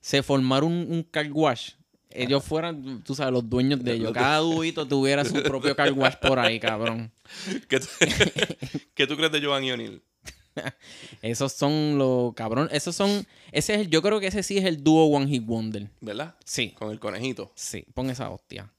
[0.00, 1.70] se formara un, un car wash,
[2.10, 4.12] ellos fueran, tú sabes, los dueños de ellos.
[4.12, 7.10] Cada dúito tuviera su propio car wash por ahí, cabrón.
[7.68, 7.86] ¿Qué, tú-
[8.94, 10.02] ¿Qué tú crees de Joan y O'Neill?
[11.22, 12.68] Esos son los cabrón.
[12.72, 13.26] Esos son.
[13.52, 15.90] Ese es el, yo creo que ese sí es el dúo One Hit Wonder.
[16.00, 16.34] ¿Verdad?
[16.44, 16.70] Sí.
[16.78, 17.52] Con el conejito.
[17.54, 18.70] Sí, pon esa hostia.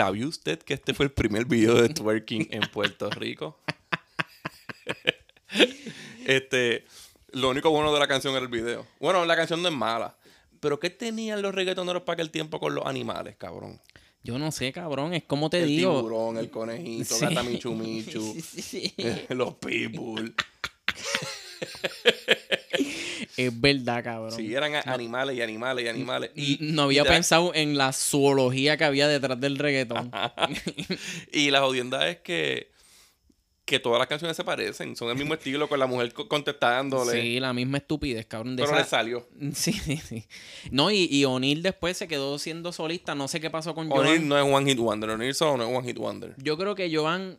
[0.00, 3.58] ¿Sabía usted que este fue el primer video de twerking en Puerto Rico?
[6.24, 6.86] este,
[7.32, 8.86] lo único bueno de la canción era el video.
[8.98, 10.16] Bueno, la canción no es mala.
[10.58, 13.78] Pero ¿qué tenían los reggaetoneros para aquel tiempo con los animales, cabrón?
[14.24, 15.12] Yo no sé, cabrón.
[15.12, 15.94] Es como te el digo.
[15.96, 17.20] tiburón, el conejito, Sí.
[17.26, 18.94] gata michu michu, Sí.
[19.28, 20.32] los people.
[23.46, 24.32] Es verdad, cabrón.
[24.32, 26.30] Sí, eran a- animales y animales y animales.
[26.34, 30.10] Y, no había y pensado en la zoología que había detrás del reggaetón.
[31.32, 32.70] Y la jodienda es que,
[33.64, 34.96] que todas las canciones se parecen.
[34.96, 37.12] Son el mismo estilo con la mujer co- contestándole.
[37.20, 38.56] Sí, la misma estupidez, cabrón.
[38.56, 39.28] De pero esa- le salió.
[39.54, 40.26] Sí, sí, sí.
[40.70, 43.14] No, y, y O'Neill después se quedó siendo solista.
[43.14, 44.06] No sé qué pasó con Joan.
[44.06, 45.10] O'Neill no es One Hit Wonder.
[45.10, 46.34] O'Neill solo no es One Hit Wonder.
[46.38, 47.38] Yo creo que Joan.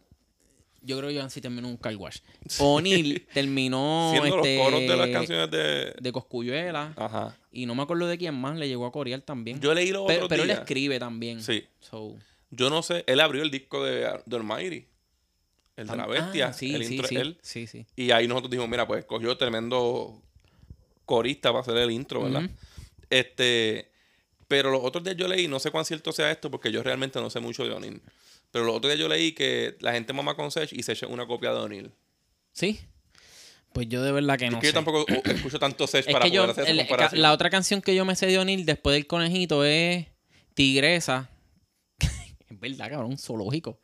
[0.83, 2.19] Yo creo que Joan sí terminó un car wash.
[2.59, 5.93] O'Neill terminó Siendo este, los coros de las canciones de...
[5.99, 6.93] de Coscuyuela.
[6.95, 7.37] Ajá.
[7.51, 9.59] Y no me acuerdo de quién más le llegó a corear también.
[9.59, 11.41] Yo leí los pero, otros pero él escribe también.
[11.41, 11.65] Sí.
[11.79, 12.15] So,
[12.49, 13.03] Yo no sé.
[13.05, 14.87] Él abrió el disco de, de Almighty.
[15.75, 16.53] El de la ah, bestia.
[16.53, 17.37] sí, el sí, intro sí, él.
[17.41, 17.85] sí, sí.
[17.95, 20.21] Y ahí nosotros dijimos, mira, pues cogió tremendo
[21.05, 22.49] corista para hacer el intro, ¿verdad?
[23.09, 23.91] Este,
[24.47, 27.19] pero los otros días yo leí, no sé cuán cierto sea esto, porque yo realmente
[27.19, 28.01] no sé mucho de O'Neill.
[28.51, 31.09] Pero los otros días yo leí que la gente mama con Sech y Sech es
[31.09, 31.91] una copia de O'Neill.
[32.51, 32.79] Sí.
[33.73, 34.73] Pues yo de verdad que Es no que sé.
[34.73, 37.21] yo tampoco uh, escucho tanto Sech Es para que yo, poder hacer esa el- comparación.
[37.21, 40.07] la otra canción que yo me sé de O'Neill después del conejito es
[40.53, 41.29] Tigresa.
[41.99, 43.79] es verdad, cabrón, zoológico.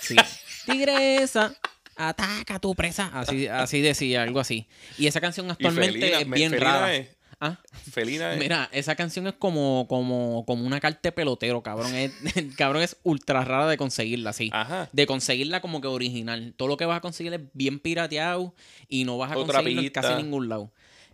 [0.00, 0.14] Sí.
[0.66, 1.54] Tigresa,
[1.96, 3.10] ataca a tu presa.
[3.12, 4.66] Así, así decía, algo así.
[4.98, 6.94] Y esa canción actualmente Felina, es bien rara.
[6.94, 7.08] es-
[7.46, 11.94] Ah, Felina es- Mira, esa canción es como, como, como una carta de pelotero, cabrón.
[11.94, 12.12] Es,
[12.56, 14.50] cabrón es ultra rara de conseguirla, sí.
[14.52, 14.88] Ajá.
[14.92, 16.54] De conseguirla como que original.
[16.56, 18.54] Todo lo que vas a conseguir es bien pirateado
[18.88, 20.00] y no vas a Otra conseguirlo en pista.
[20.02, 20.72] casi ningún lado.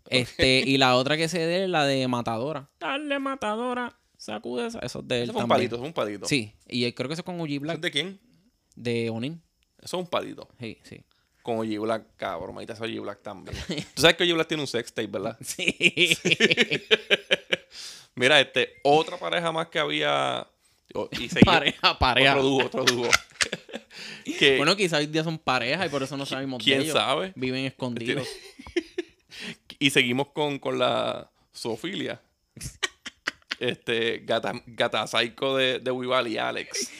[0.09, 2.71] Este, y la otra que se dé es la de Matadora.
[2.81, 3.97] Dale, Matadora.
[4.17, 4.79] Sacude esa.
[4.81, 5.69] Eso es de él Eso fue un también.
[5.71, 6.27] palito, es un palito.
[6.27, 8.21] Sí, y creo que eso es con OG ¿Eso es Black de quién?
[8.77, 9.43] de Onin.
[9.79, 10.49] Eso es un palito.
[10.59, 11.01] Sí, sí.
[11.51, 12.57] Con OG Black, cabrón.
[12.59, 13.57] Ahí está OG Black también.
[13.95, 15.37] Tú sabes que OG Black tiene un sex tape, ¿verdad?
[15.45, 16.17] Sí.
[18.15, 20.47] Mira, este, otra pareja más que había.
[21.19, 22.37] Y pareja, pareja.
[22.37, 23.11] Otro dúo, otro dúo.
[24.39, 26.97] que, Bueno, quizás hoy día son parejas y por eso no sabemos ¿Quién de ellos.
[26.97, 27.33] sabe?
[27.35, 28.29] Viven escondidos.
[29.81, 32.21] y seguimos con, con la zoofilia.
[33.59, 36.93] este, gata, gata psycho de, de Wival y Alex.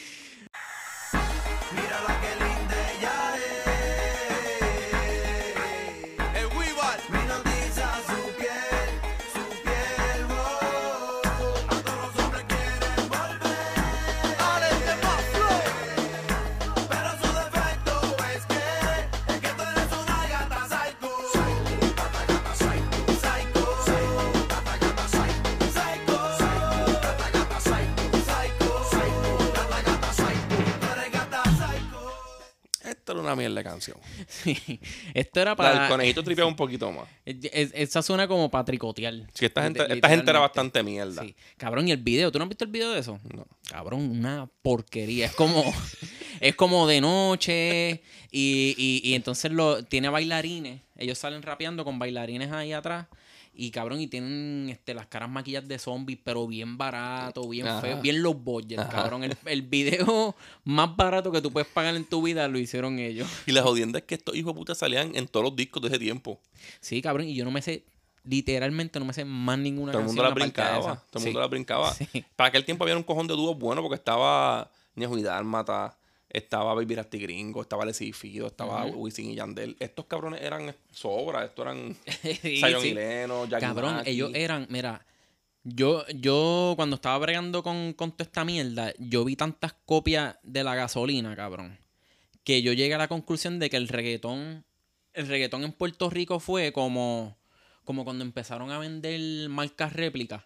[33.11, 33.97] Esta era una mierda de canción.
[34.27, 34.79] Sí.
[35.13, 35.79] Esto era La para.
[35.81, 37.07] del conejito tripeaba un poquito más.
[37.25, 39.13] Es- es- Esa suena como para tricotear.
[39.33, 41.21] Sí, esta gente, esta gente era bastante mierda.
[41.23, 41.35] Sí.
[41.57, 43.19] Cabrón, y el video, ¿tú no has visto el video de eso?
[43.35, 43.45] No.
[43.69, 45.25] Cabrón, una porquería.
[45.27, 45.63] Es como,
[46.39, 50.81] es como de noche y, y, y entonces lo, tiene bailarines.
[50.97, 53.07] Ellos salen rapeando con bailarines ahí atrás.
[53.61, 57.81] Y cabrón, y tienen este, las caras maquilladas de zombies, pero bien barato, bien Ajá.
[57.81, 59.23] feo, bien low budget, cabrón.
[59.23, 63.27] El, el video más barato que tú puedes pagar en tu vida lo hicieron ellos.
[63.45, 65.89] Y la jodienda es que estos hijos de puta salían en todos los discos de
[65.89, 66.39] ese tiempo.
[66.79, 67.85] Sí, cabrón, y yo no me sé,
[68.23, 70.95] literalmente no me sé más ninguna Todo el mundo la brincaba.
[71.11, 71.25] Todo el Sí.
[71.27, 71.93] mundo la brincaba.
[71.93, 72.07] Sí.
[72.35, 75.97] Para aquel tiempo había un cojón de dúos bueno porque estaba Ñejo y Dálmata,
[76.33, 79.75] estaba Baby Rasty Gringo, estaba Leslie Fido, estaba Wisin y Yandel.
[79.79, 81.95] Estos cabrones eran sobra, estos eran
[82.41, 82.87] Sí, Zion sí.
[82.89, 84.09] y Leno, Jackie Cabrón, Maki.
[84.09, 85.05] ellos eran, mira,
[85.63, 90.63] yo, yo cuando estaba bregando con, con toda esta mierda, yo vi tantas copias de
[90.63, 91.77] la gasolina, cabrón,
[92.43, 94.65] que yo llegué a la conclusión de que el reggaetón,
[95.13, 97.37] el reggaetón en Puerto Rico fue como,
[97.83, 100.43] como cuando empezaron a vender marcas réplicas.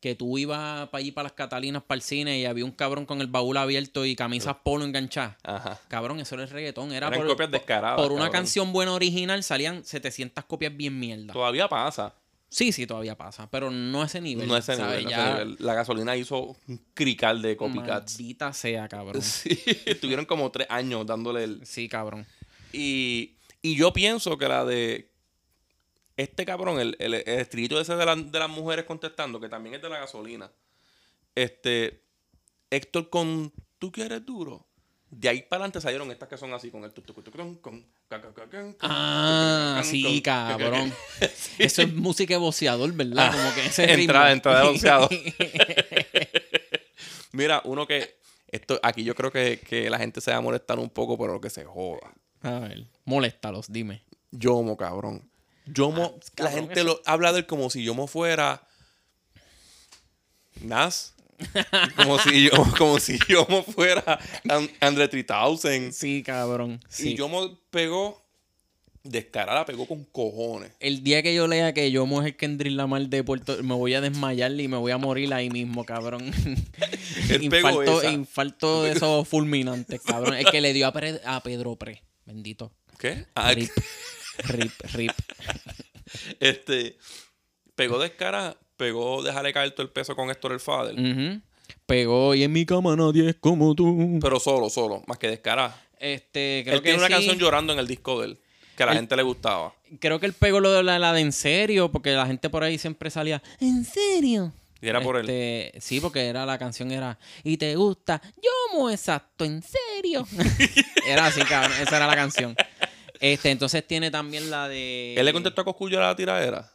[0.00, 3.04] Que tú ibas para allí, para las Catalinas, para el cine, y había un cabrón
[3.04, 5.36] con el baúl abierto y camisas polo enganchadas.
[5.42, 5.78] Ajá.
[5.88, 6.92] Cabrón, eso era el reggaetón.
[6.92, 8.32] Era Eran por, copias descaradas, Por una cabrón.
[8.32, 11.32] canción buena original salían 700 copias bien mierda.
[11.34, 12.14] Todavía pasa.
[12.48, 14.48] Sí, sí, todavía pasa, pero no a ese nivel.
[14.48, 15.04] No ese ¿sabes?
[15.04, 15.56] nivel, no ese Ya, nivel.
[15.60, 18.14] La gasolina hizo un crical de copycats.
[18.18, 19.22] Maldita sea, cabrón.
[19.22, 21.60] Sí, estuvieron como tres años dándole el...
[21.64, 22.26] Sí, cabrón.
[22.72, 25.09] Y, y yo pienso que la de
[26.22, 27.24] este cabrón, el, el, el
[27.80, 30.50] ese de, la- de las mujeres contestando, que también es de la gasolina.
[31.34, 32.02] Este,
[32.70, 34.66] Héctor con ¿Tú quieres duro?
[35.10, 36.92] De ahí para adelante salieron estas que son así, con el
[37.60, 37.84] con,
[38.80, 40.92] Ah, sí, cabrón.
[41.58, 43.32] Eso es música de boceador, ¿verdad?
[43.32, 44.02] Como que ese ritmo.
[44.02, 45.08] Entrada, entrada de boceador.
[47.32, 48.18] Mira, uno que.
[48.48, 51.40] Esto, aquí yo creo que, que la gente se va a molestar un poco, pero
[51.40, 52.12] que se joda.
[52.42, 54.02] a ver, moléstalos, dime.
[54.32, 55.28] Yomo, cabrón.
[55.66, 58.66] Yomo, la Ah, cabrón, gente eso- lo, habla de él como si Yomo fuera.
[60.62, 61.14] Nas.
[61.96, 64.18] como si yo, como si Yomo fuera
[64.48, 65.92] An- Andre 3000.
[65.92, 66.80] Sí, cabrón.
[66.88, 67.10] Sí.
[67.10, 68.20] Y Yomo pegó.
[69.02, 70.72] Descarada, pegó con cojones.
[70.78, 74.02] El día que yo lea que yo mujer Kendrick Lamar de Puerto me voy a
[74.02, 76.30] desmayar y me voy a morir ahí mismo, cabrón.
[77.40, 80.34] Infarto, infarto de esos fulminantes, cabrón.
[80.34, 82.02] El que le dio a, Pre- a Pedro Pre.
[82.26, 82.72] Bendito.
[82.98, 83.24] ¿Qué?
[83.34, 83.54] Ah,
[84.44, 84.72] Rip.
[84.94, 85.12] Rip,
[86.40, 86.96] este.
[87.74, 91.40] Pegó descarada, pegó dejarle caer todo el peso con Héctor el Fader.
[91.86, 94.18] Pegó y en mi cama nadie es como tú.
[94.20, 95.80] Pero solo, solo, más que descarada.
[95.98, 97.12] Este, creo Él que tiene una sí.
[97.12, 98.40] canción llorando en el disco de él,
[98.76, 99.74] que a la Él- gente le gustaba.
[99.98, 102.62] Creo que él pegó lo de la, la de en serio, porque la gente por
[102.64, 104.52] ahí siempre salía, ¿en serio?
[104.82, 105.28] Y era por él.
[105.28, 108.20] Este, Sí, porque era la canción era, ¿y te gusta?
[108.42, 110.26] Yo mo exacto, ¿en serio?
[111.06, 112.54] era así, cabrón, esa era la canción.
[113.20, 115.14] Este, entonces tiene también la de...
[115.14, 116.72] ¿Él le contestó a Cosculluela la tiradera?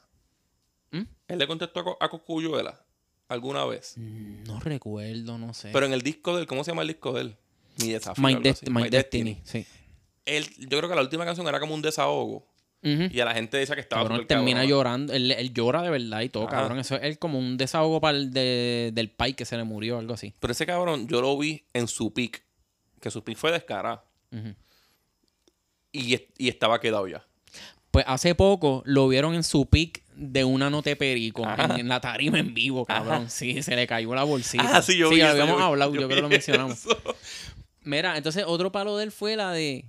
[0.92, 1.02] ¿Mm?
[1.28, 2.80] ¿Él le contestó a, Co- a Cosculluela
[3.28, 3.96] alguna vez?
[3.98, 5.70] No recuerdo, no sé.
[5.74, 7.36] Pero en el disco de él, ¿cómo se llama el disco de él?
[7.82, 8.24] Mi desafío.
[8.70, 9.40] My, Destiny.
[9.44, 9.66] sí.
[10.26, 12.48] Él, yo creo que la última canción era como un desahogo.
[12.82, 15.12] Y a la gente decía que estaba Cabrón, súper termina llorando.
[15.12, 16.58] Él, él llora de verdad y todo, Ajá.
[16.58, 16.78] cabrón.
[16.78, 19.98] Eso es él como un desahogo para el de- del pai que se le murió,
[19.98, 20.36] algo así.
[20.40, 22.44] Pero ese cabrón, yo lo vi en su pick.
[23.02, 24.04] Que su pick fue descarado.
[24.32, 24.54] Ujú.
[25.96, 27.26] Y, y estaba quedado ya.
[27.92, 32.02] Pues hace poco lo vieron en su pick de una note perico en, en la
[32.02, 33.30] tarima en vivo, cabrón.
[33.30, 34.78] Sí, se le cayó la bolsita.
[34.78, 36.86] Ah, sí, yo vi lo eso, habíamos yo hablado, yo, yo creo que lo mencionamos.
[36.86, 36.98] eso.
[37.84, 39.86] Mira, entonces otro palo de él fue la de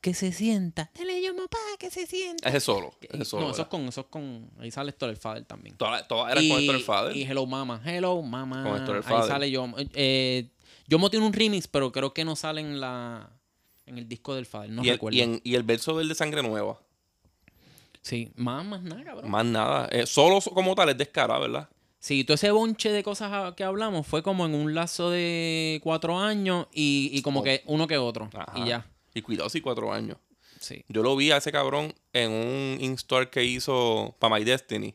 [0.00, 0.90] que se sienta.
[0.96, 2.48] Dale yo, papá, que se sienta.
[2.48, 2.94] Ese solo.
[3.00, 3.46] Ese solo.
[3.46, 4.50] no, eso es con, eso es con.
[4.60, 5.76] Ahí sale Héctor el Fader también.
[5.76, 7.16] Todas eran con Héctor el Fader.
[7.16, 7.82] y Hello Mama.
[7.84, 8.62] Hello Mama.
[8.62, 9.66] Con Héctor el Ahí sale yo.
[9.94, 10.50] Eh,
[10.86, 13.30] Yomo tiene un remix, pero creo que no sale en la
[13.88, 14.70] en el disco del Fader.
[14.70, 15.16] No y, el, recuerdo.
[15.18, 16.78] y, en- y el verso del de Sangre Nueva.
[18.02, 19.30] Sí, más, más nada, cabrón.
[19.30, 19.88] Más nada.
[19.90, 21.68] Eh, solo so- como tal es descarado, ¿verdad?
[21.98, 26.18] Sí, todo ese bonche de cosas que hablamos fue como en un lazo de cuatro
[26.18, 27.42] años y, y como Oh.
[27.42, 28.30] que uno que otro.
[28.32, 28.52] Ajá.
[28.58, 28.86] Y ya.
[29.14, 30.16] Y cuidado si cuatro años.
[30.60, 30.84] Sí.
[30.88, 34.94] Yo lo vi a ese cabrón en un in-store que hizo para My Destiny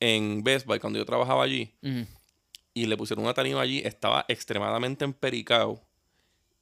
[0.00, 1.72] en Best Buy cuando yo trabajaba allí.
[2.74, 3.78] Y le pusieron una tarima allí.
[3.84, 5.80] Estaba extremadamente empericado.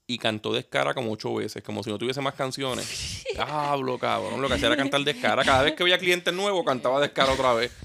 [0.09, 3.25] Y cantó descara como ocho veces, como si no tuviese más canciones.
[3.39, 4.41] Hablo, cabrón.
[4.41, 5.45] Lo que hacía era cantar descara.
[5.45, 7.73] Cada vez que veía clientes nuevos, cantaba descara otra vez.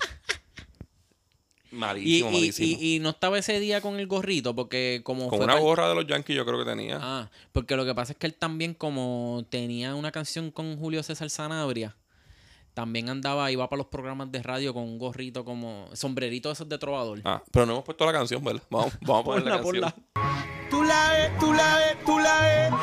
[1.71, 2.67] Y, Malísimo, y, malísimo.
[2.81, 5.87] y- y no estaba ese día con el gorrito porque como Con fue una gorra
[5.87, 6.99] de los Yankees yo creo que tenía.
[7.01, 11.01] Ah, porque lo que pasa es que él también como tenía una canción con Julio
[11.01, 11.95] César Sanabria,
[12.73, 16.67] también andaba, iba para los programas de radio con un gorrito como sombrerito de esos
[16.67, 17.21] de trovador.
[17.23, 18.63] Ah, pero no hemos puesto la canción, ¿verdad?
[18.69, 19.93] Vamos, vamos a poner la canción.
[20.71, 22.73] Tú la ves, tú la ves, tú la ves,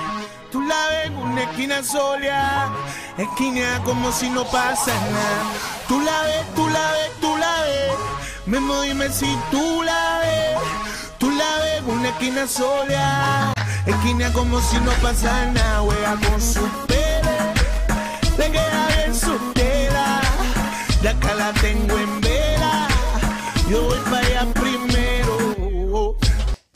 [0.53, 2.69] tú la ves en un una esquina sola,
[3.17, 5.43] esquina como si no pasa nada.
[5.89, 7.97] Tú la ves, tú la ves, tú la ves.
[8.45, 10.59] Memo, dime si tú la ves.
[11.17, 13.55] Tú la ves, una esquina sola,
[13.87, 15.81] esquina como si no pasa nada.
[15.81, 17.37] Juega con su pelo,
[18.37, 20.21] le queda bien su tela.
[21.03, 22.87] Ya acá la tengo en vela,
[23.71, 24.58] yo voy para allá.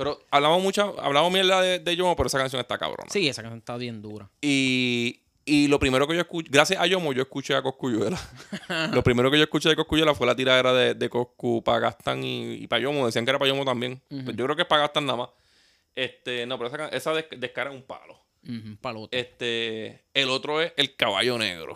[0.04, 3.08] Pero hablamos mucho, hablamos mierda de, de Yomo, pero esa canción está cabrona.
[3.10, 4.28] Sí, esa canción está bien dura.
[4.40, 8.18] Y, y lo primero que yo escuché, gracias a Yomo, yo escuché a Coscuyuela.
[8.92, 12.22] lo primero que yo escuché de Coscuyuela fue la tiradera de, de Coscu para Gastan
[12.24, 13.06] y, y para Yomo.
[13.06, 14.00] Decían que era para Yomo también.
[14.10, 15.28] Yo creo que es para Gastan nada más.
[15.94, 18.18] Este, no, pero esa, esa des- descara es un palo.
[18.44, 19.18] Ujú, palote.
[19.20, 21.74] Este, el otro es El Caballo Negro.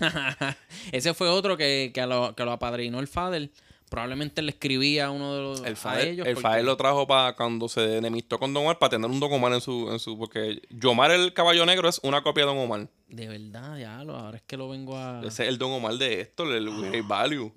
[0.92, 3.50] Ese fue otro que, que, lo, que lo apadrinó el Fader.
[3.88, 6.26] Probablemente le escribía a uno de los El a Fader, ellos.
[6.26, 9.20] el porque- Fader lo trajo para cuando se enemistó con Don Omar para tener un
[9.20, 10.18] Don Omar en su, en su.
[10.18, 12.88] Porque Yomar el Caballo Negro es una copia de Don Omar.
[13.08, 15.20] De verdad, ya, lo, ahora es que lo vengo a.
[15.24, 17.52] Ese es el Don Omar de esto, el Great Value.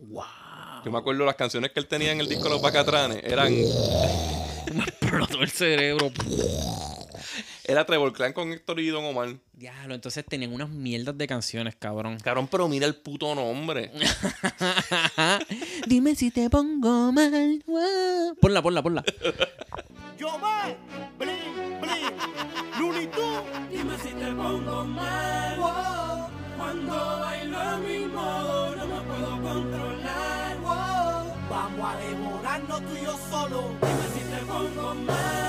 [0.86, 3.24] Yo me acuerdo las canciones que él tenía en el disco Los Bacatranes.
[3.24, 3.52] Eran.
[5.02, 6.12] explotó el cerebro.
[7.70, 9.30] Era Trevor Clan con Héctor y Don Omar.
[9.54, 12.18] Diablo, entonces tenían unas mierdas de canciones, cabrón.
[12.24, 13.92] Cabrón, pero mira el puto nombre.
[15.86, 17.64] Dime si te pongo mal.
[17.68, 18.36] wow.
[18.42, 19.04] Ponla, ponla, ponla.
[20.18, 20.78] Yo me,
[21.20, 23.70] bling, bling, Tunes.
[23.70, 25.56] Dime si te pongo mal.
[26.58, 30.58] Cuando bailo a mi modo, no me puedo controlar.
[31.52, 33.76] Vamos a devorarnos tú y yo solo.
[33.80, 35.49] Dime si te pongo mal.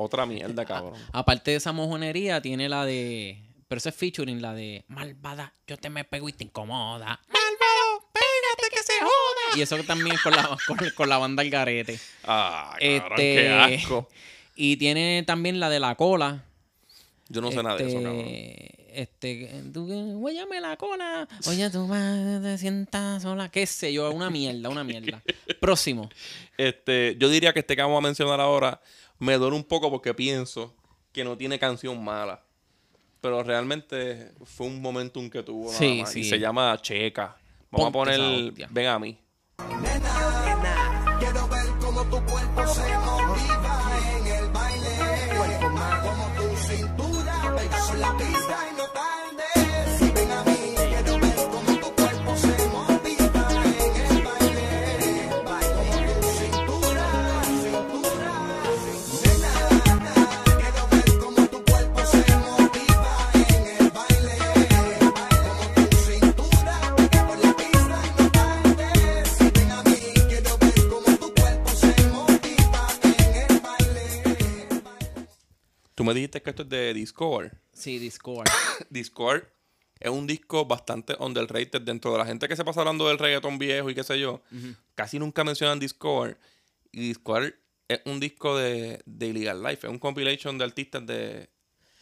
[0.00, 0.94] Otra mierda, cabrón.
[1.12, 3.42] Aparte de esa mojonería, tiene la de.
[3.68, 7.20] Pero ese es featuring, la de Malvada, yo te me pego y te incomoda.
[7.28, 9.58] Malvado, pégate que se joda.
[9.58, 12.00] Y eso también es con la, con, con la banda El Garete.
[12.24, 14.08] Ah, cabrón, Este- qué asco.
[14.56, 16.44] Y tiene también la de la cola.
[17.28, 18.24] Yo no sé nada de eso, cabrón.
[18.26, 18.80] Este,
[19.44, 21.28] Este, tú, huéllame la cola.
[21.46, 23.48] Oye, madre te sientas sola.
[23.50, 25.22] Qué sé yo, una mierda, una mierda.
[25.60, 26.10] Próximo.
[26.56, 28.80] Este, yo diría que este que vamos a mencionar ahora
[29.20, 30.74] me duele un poco porque pienso
[31.12, 32.42] que no tiene canción mala.
[33.20, 35.66] Pero realmente fue un momentum que tuvo.
[35.66, 36.30] nada Sí, más, Y sí.
[36.30, 37.36] se llama Checa.
[37.70, 38.68] Vamos a Ponte poner.
[38.70, 39.18] Ven a mí.
[41.18, 42.80] Quiero ver cómo tu cuerpo se
[76.00, 77.52] Tú me dijiste que esto es de Discord.
[77.74, 78.48] Sí, Discord.
[78.88, 79.44] Discord
[79.98, 83.58] es un disco bastante underrated dentro de la gente que se pasa hablando del reggaetón
[83.58, 84.40] viejo y qué sé yo.
[84.94, 86.38] Casi nunca mencionan Discord.
[86.90, 87.52] Y Discord
[87.86, 89.86] es un disco de, de Illegal Life.
[89.86, 91.50] Es un compilation de artistas de...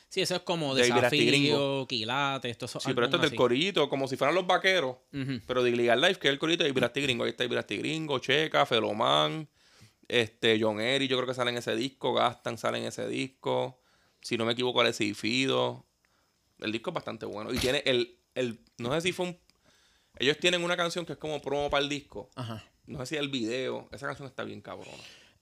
[0.09, 4.07] Sí, eso es como De desafío, quilate, esto Sí, pero esto es del corillito, como
[4.07, 4.95] si fueran los vaqueros.
[5.45, 7.25] Pero de Illegal Life, que es el corillito de Virasti Gringo.
[7.25, 9.49] Ahí está Virasti Gringo, Checa, Feloman,
[10.07, 12.15] este, John Eri, yo creo que sale en ese disco.
[12.15, 13.81] Gastan sale en ese disco.
[14.21, 15.85] Si no me equivoco, Alessi Fido.
[16.61, 17.53] El disco es bastante bueno.
[17.53, 18.61] Y tiene el, el.
[18.79, 19.39] No sé si fue un.
[20.19, 22.31] Ellos tienen una canción que es como promo para el disco.
[22.35, 22.65] Ajá.
[22.87, 23.89] No sé si el video.
[23.93, 24.91] Esa canción está bien cabrona.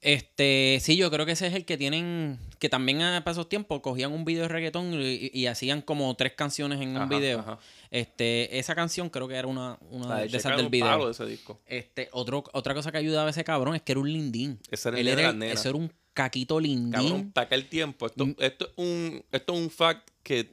[0.02, 3.48] Este, sí, yo creo que ese es el que tienen, que también a para esos
[3.48, 7.40] tiempos cogían un video de reggaetón y, y hacían como tres canciones en un video.
[7.40, 7.58] ajá.
[7.90, 11.06] Este, esa canción creo que era una, de, de esas es del video.
[11.06, 11.60] de ese disco.
[11.66, 14.60] Este, otro, otra cosa que ayudaba a ese cabrón es que era un lindín.
[14.70, 15.60] Ese era el Él de era, las nenas.
[15.60, 16.90] eso era un caquito lindín.
[16.92, 18.06] Cabrón, taca el tiempo.
[18.06, 18.34] Esto, Mm.
[18.38, 20.50] esto, es un, esto es un fact que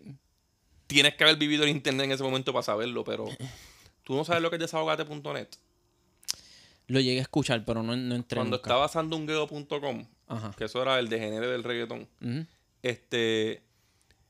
[0.86, 3.26] tienes que haber vivido en internet en ese momento para saberlo, pero
[4.04, 5.48] tú no sabes lo que es desahogate.net.
[6.88, 8.68] Lo llegué a escuchar, pero no, no entré Cuando nunca.
[8.70, 10.06] estaba sandungueo.com,
[10.58, 12.08] que eso era el degenere del reggaetón,
[12.84, 13.64] este,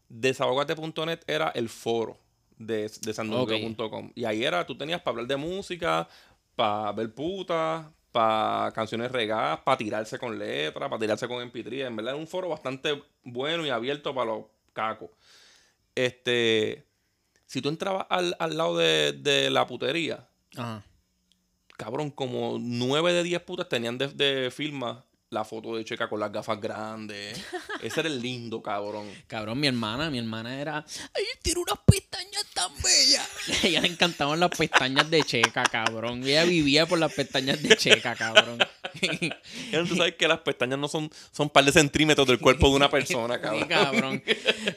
[0.10, 2.18] desahogate.net era el foro
[2.58, 4.12] de, de sandungueo.com.
[4.16, 6.08] Y ahí era, tú tenías para hablar de música,
[6.56, 11.88] para ver putas, para canciones regadas, para tirarse con letras, para tirarse con MP3.
[11.88, 15.10] En verdad era un foro bastante bueno y abierto para los cacos.
[15.96, 16.86] Este,
[17.46, 20.84] si tú entrabas al, al lado de, de la putería, Ajá.
[21.76, 25.04] cabrón, como 9 de 10 putas tenían de, de firma
[25.34, 27.38] la foto de Checa con las gafas grandes.
[27.82, 29.10] Ese era el lindo, cabrón.
[29.28, 30.86] Cabrón, mi hermana, mi hermana era.
[31.14, 33.28] ¡Ay, tiene unas pestañas tan bellas!
[33.64, 36.24] A ella le encantaban las pestañas de Checa, cabrón.
[36.24, 38.60] Ella vivía por las pestañas de Checa, cabrón.
[39.72, 42.76] Ya Tú sabes que las pestañas no son, son par de centímetros del cuerpo de
[42.76, 43.68] una persona, Sí, cabrón.
[43.68, 44.24] cabrón.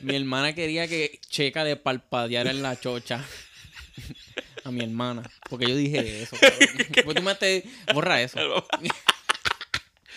[0.00, 3.22] Mi hermana quería que Checa de parpadeara en la chocha.
[4.64, 5.22] A mi hermana.
[5.48, 6.86] Porque yo dije eso, cabrón.
[7.04, 7.64] Pues tú me te...
[7.92, 8.66] Borra eso.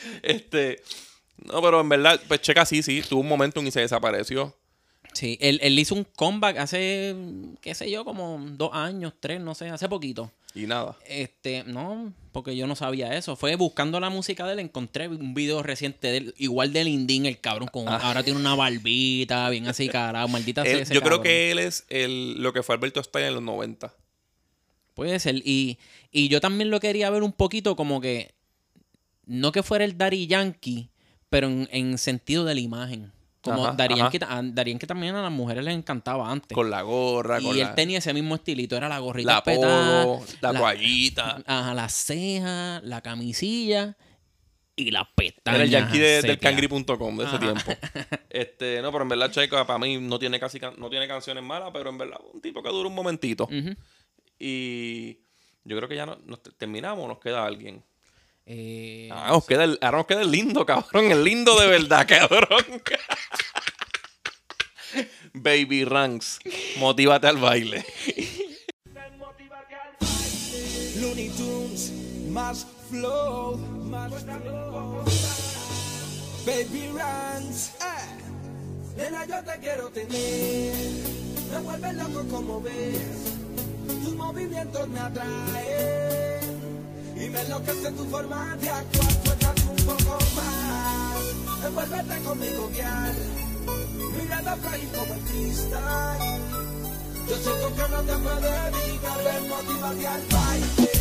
[0.24, 0.82] Este.
[1.46, 3.02] No, pero en verdad, pues Checa sí, sí.
[3.08, 4.56] Tuvo un momento y se desapareció.
[5.14, 7.16] Sí, él, él hizo un comeback hace,
[7.62, 10.32] qué sé yo, como dos años, tres, no sé, hace poquito.
[10.54, 10.98] Y nada.
[11.08, 13.36] Este, no, porque yo no sabía eso.
[13.36, 17.26] Fue buscando la música de él, encontré un video reciente de él, igual de Lindín,
[17.26, 21.02] el cabrón, con ahora tiene una barbita, bien así, carajo, maldita sea Él- ese yo
[21.02, 23.94] creo que él es el, lo que fue Alberto Stein en los 90.
[24.94, 25.36] Puede ser.
[25.38, 25.78] Y,
[26.12, 28.32] y yo también lo quería ver un poquito como que,
[29.30, 30.90] no que fuera el Daddy Yankee,
[31.30, 33.12] pero en, en sentido de la imagen.
[33.42, 34.12] Como Ajá, Daddy ajá.
[34.12, 36.54] Yankee, a Daddy Yankee también a las mujeres les encantaba antes.
[36.54, 39.44] Con la gorra, y con él la, tenía ese mismo estilito, era la gorrita la
[39.44, 41.42] petada, polo, la, toallita.
[41.46, 43.96] Ajá, la ceja, la camisilla
[44.76, 45.56] y las pestañas.
[45.56, 47.40] Era el yankee de- del cangri.com de ese Ajá.
[47.40, 47.72] tiempo.
[48.30, 51.44] Este, no, pero en verdad Checa para mí no tiene casi can- no tiene canciones
[51.44, 53.48] malas, pero en verdad un tipo que dura un momentito.
[54.38, 55.20] Y
[55.64, 57.84] yo creo que ya no, nos te- terminamos, nos queda alguien.
[58.52, 62.08] Eh, Ah, nos queda el, ahora nos queda el lindo, cabrón, el lindo de verdad,
[62.10, 62.82] cabrón.
[65.34, 66.40] Baby Ranks,
[66.78, 67.86] motívate al baile.
[71.00, 71.92] Looney Tunes,
[72.32, 75.04] más flow, más flow.
[76.46, 78.98] Baby Ranks, eh.
[78.98, 80.76] Nena, yo te quiero tener.
[81.52, 82.98] Me vuelves loco como ves.
[84.04, 86.29] Tus movimientos me atraen.
[87.20, 89.12] Y me enloquece tu forma de actuar.
[89.24, 91.66] Suéltate un poco más.
[91.66, 93.14] Envuélvete conmigo, guiar.
[94.18, 96.50] Mirada frágil como el cristal.
[97.30, 100.92] Yo siento que no te puedo evitar Ven, motívate al baile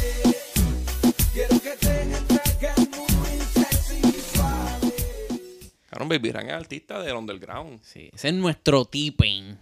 [1.33, 4.95] Quiero que te entregues muy sexy y suave
[5.89, 7.81] Cabrón, Baby es artista del underground.
[7.83, 9.57] sí, ese es nuestro tipping.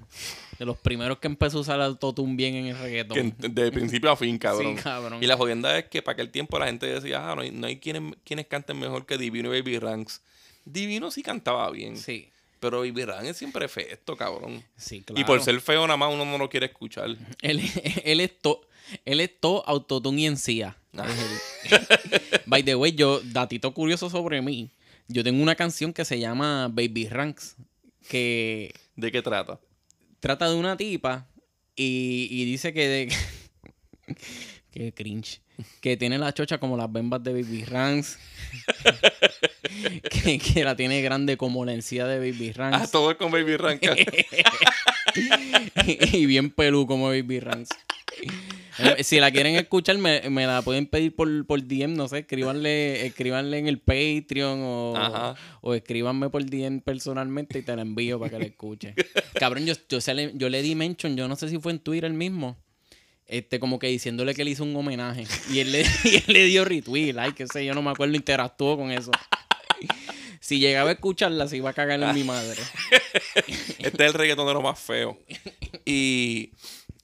[0.59, 3.33] De los primeros que empezó a usar autotune bien en el reggaetón.
[3.33, 4.77] Que de principio a fin, cabrón.
[4.77, 5.23] Sí, cabrón.
[5.23, 7.67] Y la jodienda es que para aquel tiempo la gente decía, ah, no hay, no
[7.67, 10.23] hay quienes, quienes canten mejor que Divino y Baby Ranks.
[10.65, 11.97] Divino sí cantaba bien.
[11.97, 12.31] Sí,
[12.61, 14.63] Pero Baby Ranks es siempre efecto, cabrón.
[14.77, 15.21] sí, claro.
[15.21, 17.17] Y por ser feo nada más uno no lo quiere escuchar.
[17.43, 17.61] Él,
[18.05, 18.67] él es todo
[19.05, 20.77] él es todo autotune y encía.
[20.97, 21.07] Ah.
[22.47, 24.71] By the way, yo, datito curioso sobre mí.
[25.09, 27.57] Yo tengo una canción que se llama Baby Ranks.
[28.09, 29.59] Que ¿De qué trata?
[30.27, 31.29] Trata de una tipa
[31.77, 33.13] y, y dice que de
[34.73, 35.41] que cringe
[35.81, 38.19] que tiene la chocha como las bembas de Baby Ranks
[40.11, 43.31] que, que la tiene grande como la encía de Baby Ah, Ranks todo es con
[43.31, 43.89] Baby Ranks.
[45.87, 47.71] y bien pelú como Baby Ranks
[48.21, 48.27] Eh,
[49.01, 53.07] si la quieren escuchar me, me la pueden pedir por, por DM no sé escríbanle
[53.07, 58.31] escríbanle en el Patreon o, o escríbanme por DM personalmente y te la envío para
[58.31, 58.95] que la escuche
[59.35, 61.79] cabrón yo, yo, se le, yo le di mention yo no sé si fue en
[61.79, 62.57] Twitter mismo
[63.27, 65.25] este, como que diciéndole que le hizo un homenaje.
[65.51, 68.15] Y él le, y él le dio retweet, like, qué sé yo, no me acuerdo,
[68.15, 69.11] interactuó con eso.
[70.41, 72.61] Si llegaba a escucharla, se iba a cagar en mi madre.
[73.79, 75.19] Este es el reggaetonero más feo.
[75.85, 76.53] Y,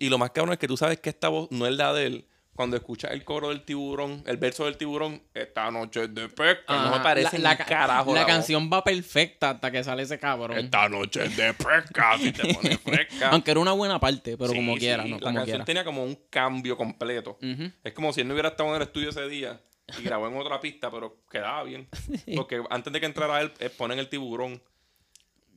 [0.05, 2.07] y lo más cabrón es que tú sabes que esta voz no es la de
[2.07, 2.27] él.
[2.55, 6.65] Cuando escuchas el coro del tiburón, el verso del tiburón, esta noche es de pesca.
[6.69, 8.13] no me Ajá, parece la, ni ca- carajo.
[8.15, 8.27] La, voz.
[8.31, 10.59] canción va perfecta hasta que sale ese cabrón.
[10.59, 12.19] Esta noche es de pesca.
[12.19, 13.31] Si te pones fresca.
[13.31, 15.15] Aunque era una buena parte, pero Sí, como sí, quiera, ¿no?
[15.17, 15.65] La Como canción quiera.
[15.65, 17.39] tenía como un cambio completo.
[17.83, 19.59] Es como si él no hubiera estado en el estudio ese día
[19.99, 21.89] y grabó en otra pista, pero quedaba bien.
[22.37, 24.63] Porque antes de que entrara él, eh, ponen el tiburón.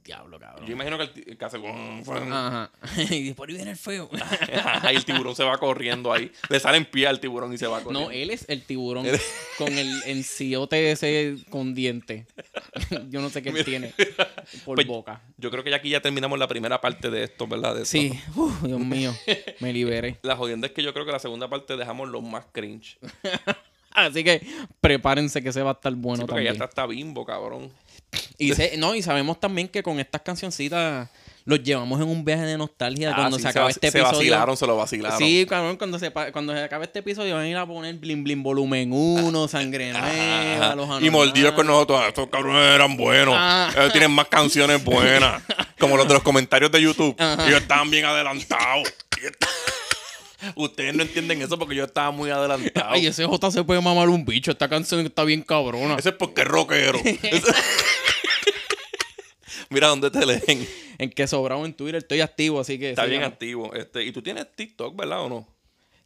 [0.06, 0.68] Diablo, cabrón.
[0.68, 1.58] Yo imagino que el, que hace...
[2.32, 2.70] Ajá.
[3.10, 4.08] y por ahí viene el feo.
[4.84, 6.32] Ahí el tiburón se va corriendo ahí.
[6.50, 8.10] Le sale en pie al tiburón y se va corriendo.
[8.10, 9.08] No, él es el tiburón
[9.58, 12.28] con el enciote ese con diente.
[13.10, 13.94] Yo no sé qué él tiene
[14.64, 15.22] por Pues, boca.
[15.38, 17.74] Yo creo que ya aquí ya terminamos la primera parte de esto, ¿verdad?
[17.76, 17.98] De esto.
[17.98, 19.12] Sí, Uf, Dios mío,
[19.60, 20.20] me liberé.
[20.22, 23.00] La jodienda es que yo creo que la segunda parte dejamos los más cringe.
[23.90, 24.46] Así que
[24.82, 26.54] prepárense que se va a estar bueno Sí, porque ya también.
[26.54, 27.72] está hasta bimbo, cabrón.
[28.38, 31.10] Y, se- no, y sabemos también que con estas cancioncitas
[31.46, 33.98] los llevamos en un viaje de nostalgia Ah, cuando sí, se acabe vac- este se
[34.00, 34.18] episodio.
[34.18, 35.18] vacilaron, se lo vacilaron.
[35.20, 38.24] Sí, cabrón, cuando se, cuando se acabe este episodio van a ir a poner Blim
[38.24, 40.76] Blim Volumen 1, Sangre Nueva, Ajá.
[40.76, 42.00] Los Y mordidos con nosotros.
[42.04, 43.36] "Ah, Estos cabrones eran buenos.
[43.38, 43.70] Ah.
[43.78, 45.44] Ellos tienen más canciones buenas.
[45.80, 47.16] Como los de los comentarios de YouTube.
[47.20, 47.48] Ajá.
[47.48, 48.92] Ellos estaban bien adelantados.
[50.56, 52.92] Ustedes no entienden eso porque yo estaba muy adelantado.
[52.92, 54.52] Ay, ese J se puede mamar un bicho.
[54.52, 55.96] Esta canción está bien cabrona.
[55.98, 57.00] Ese es porque es rockero.
[59.76, 60.68] Mira dónde te leen.
[60.98, 62.92] En que sobrado en Twitter estoy activo, así que.
[62.92, 63.74] Está bien activo.
[63.74, 65.48] Este, y tú tienes TikTok, ¿verdad o no?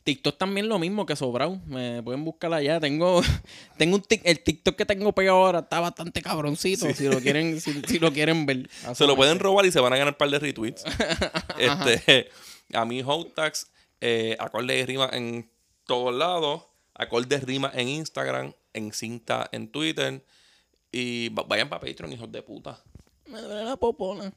[0.04, 1.60] TikTok también lo mismo que sobrado.
[1.68, 2.80] Me pueden buscar allá.
[2.80, 3.22] Tengo,
[3.78, 6.92] tengo un tic- el TikTok que tengo pegado ahora está bastante cabroncito.
[6.96, 8.68] Si lo quieren, si, si lo quieren ver.
[8.96, 10.84] Se lo pueden robar y se van a ganar un par de retweets.
[11.60, 12.30] este,
[12.74, 13.68] a mí, Hotax,
[14.02, 15.50] eh, acorde de rima en
[15.86, 16.64] todos lados.
[16.96, 20.26] Acorde de rima en Instagram, en cinta en Twitter.
[20.92, 22.82] Y va- vayan para Patreon, hijos de puta.
[23.30, 24.34] Me duele la popona.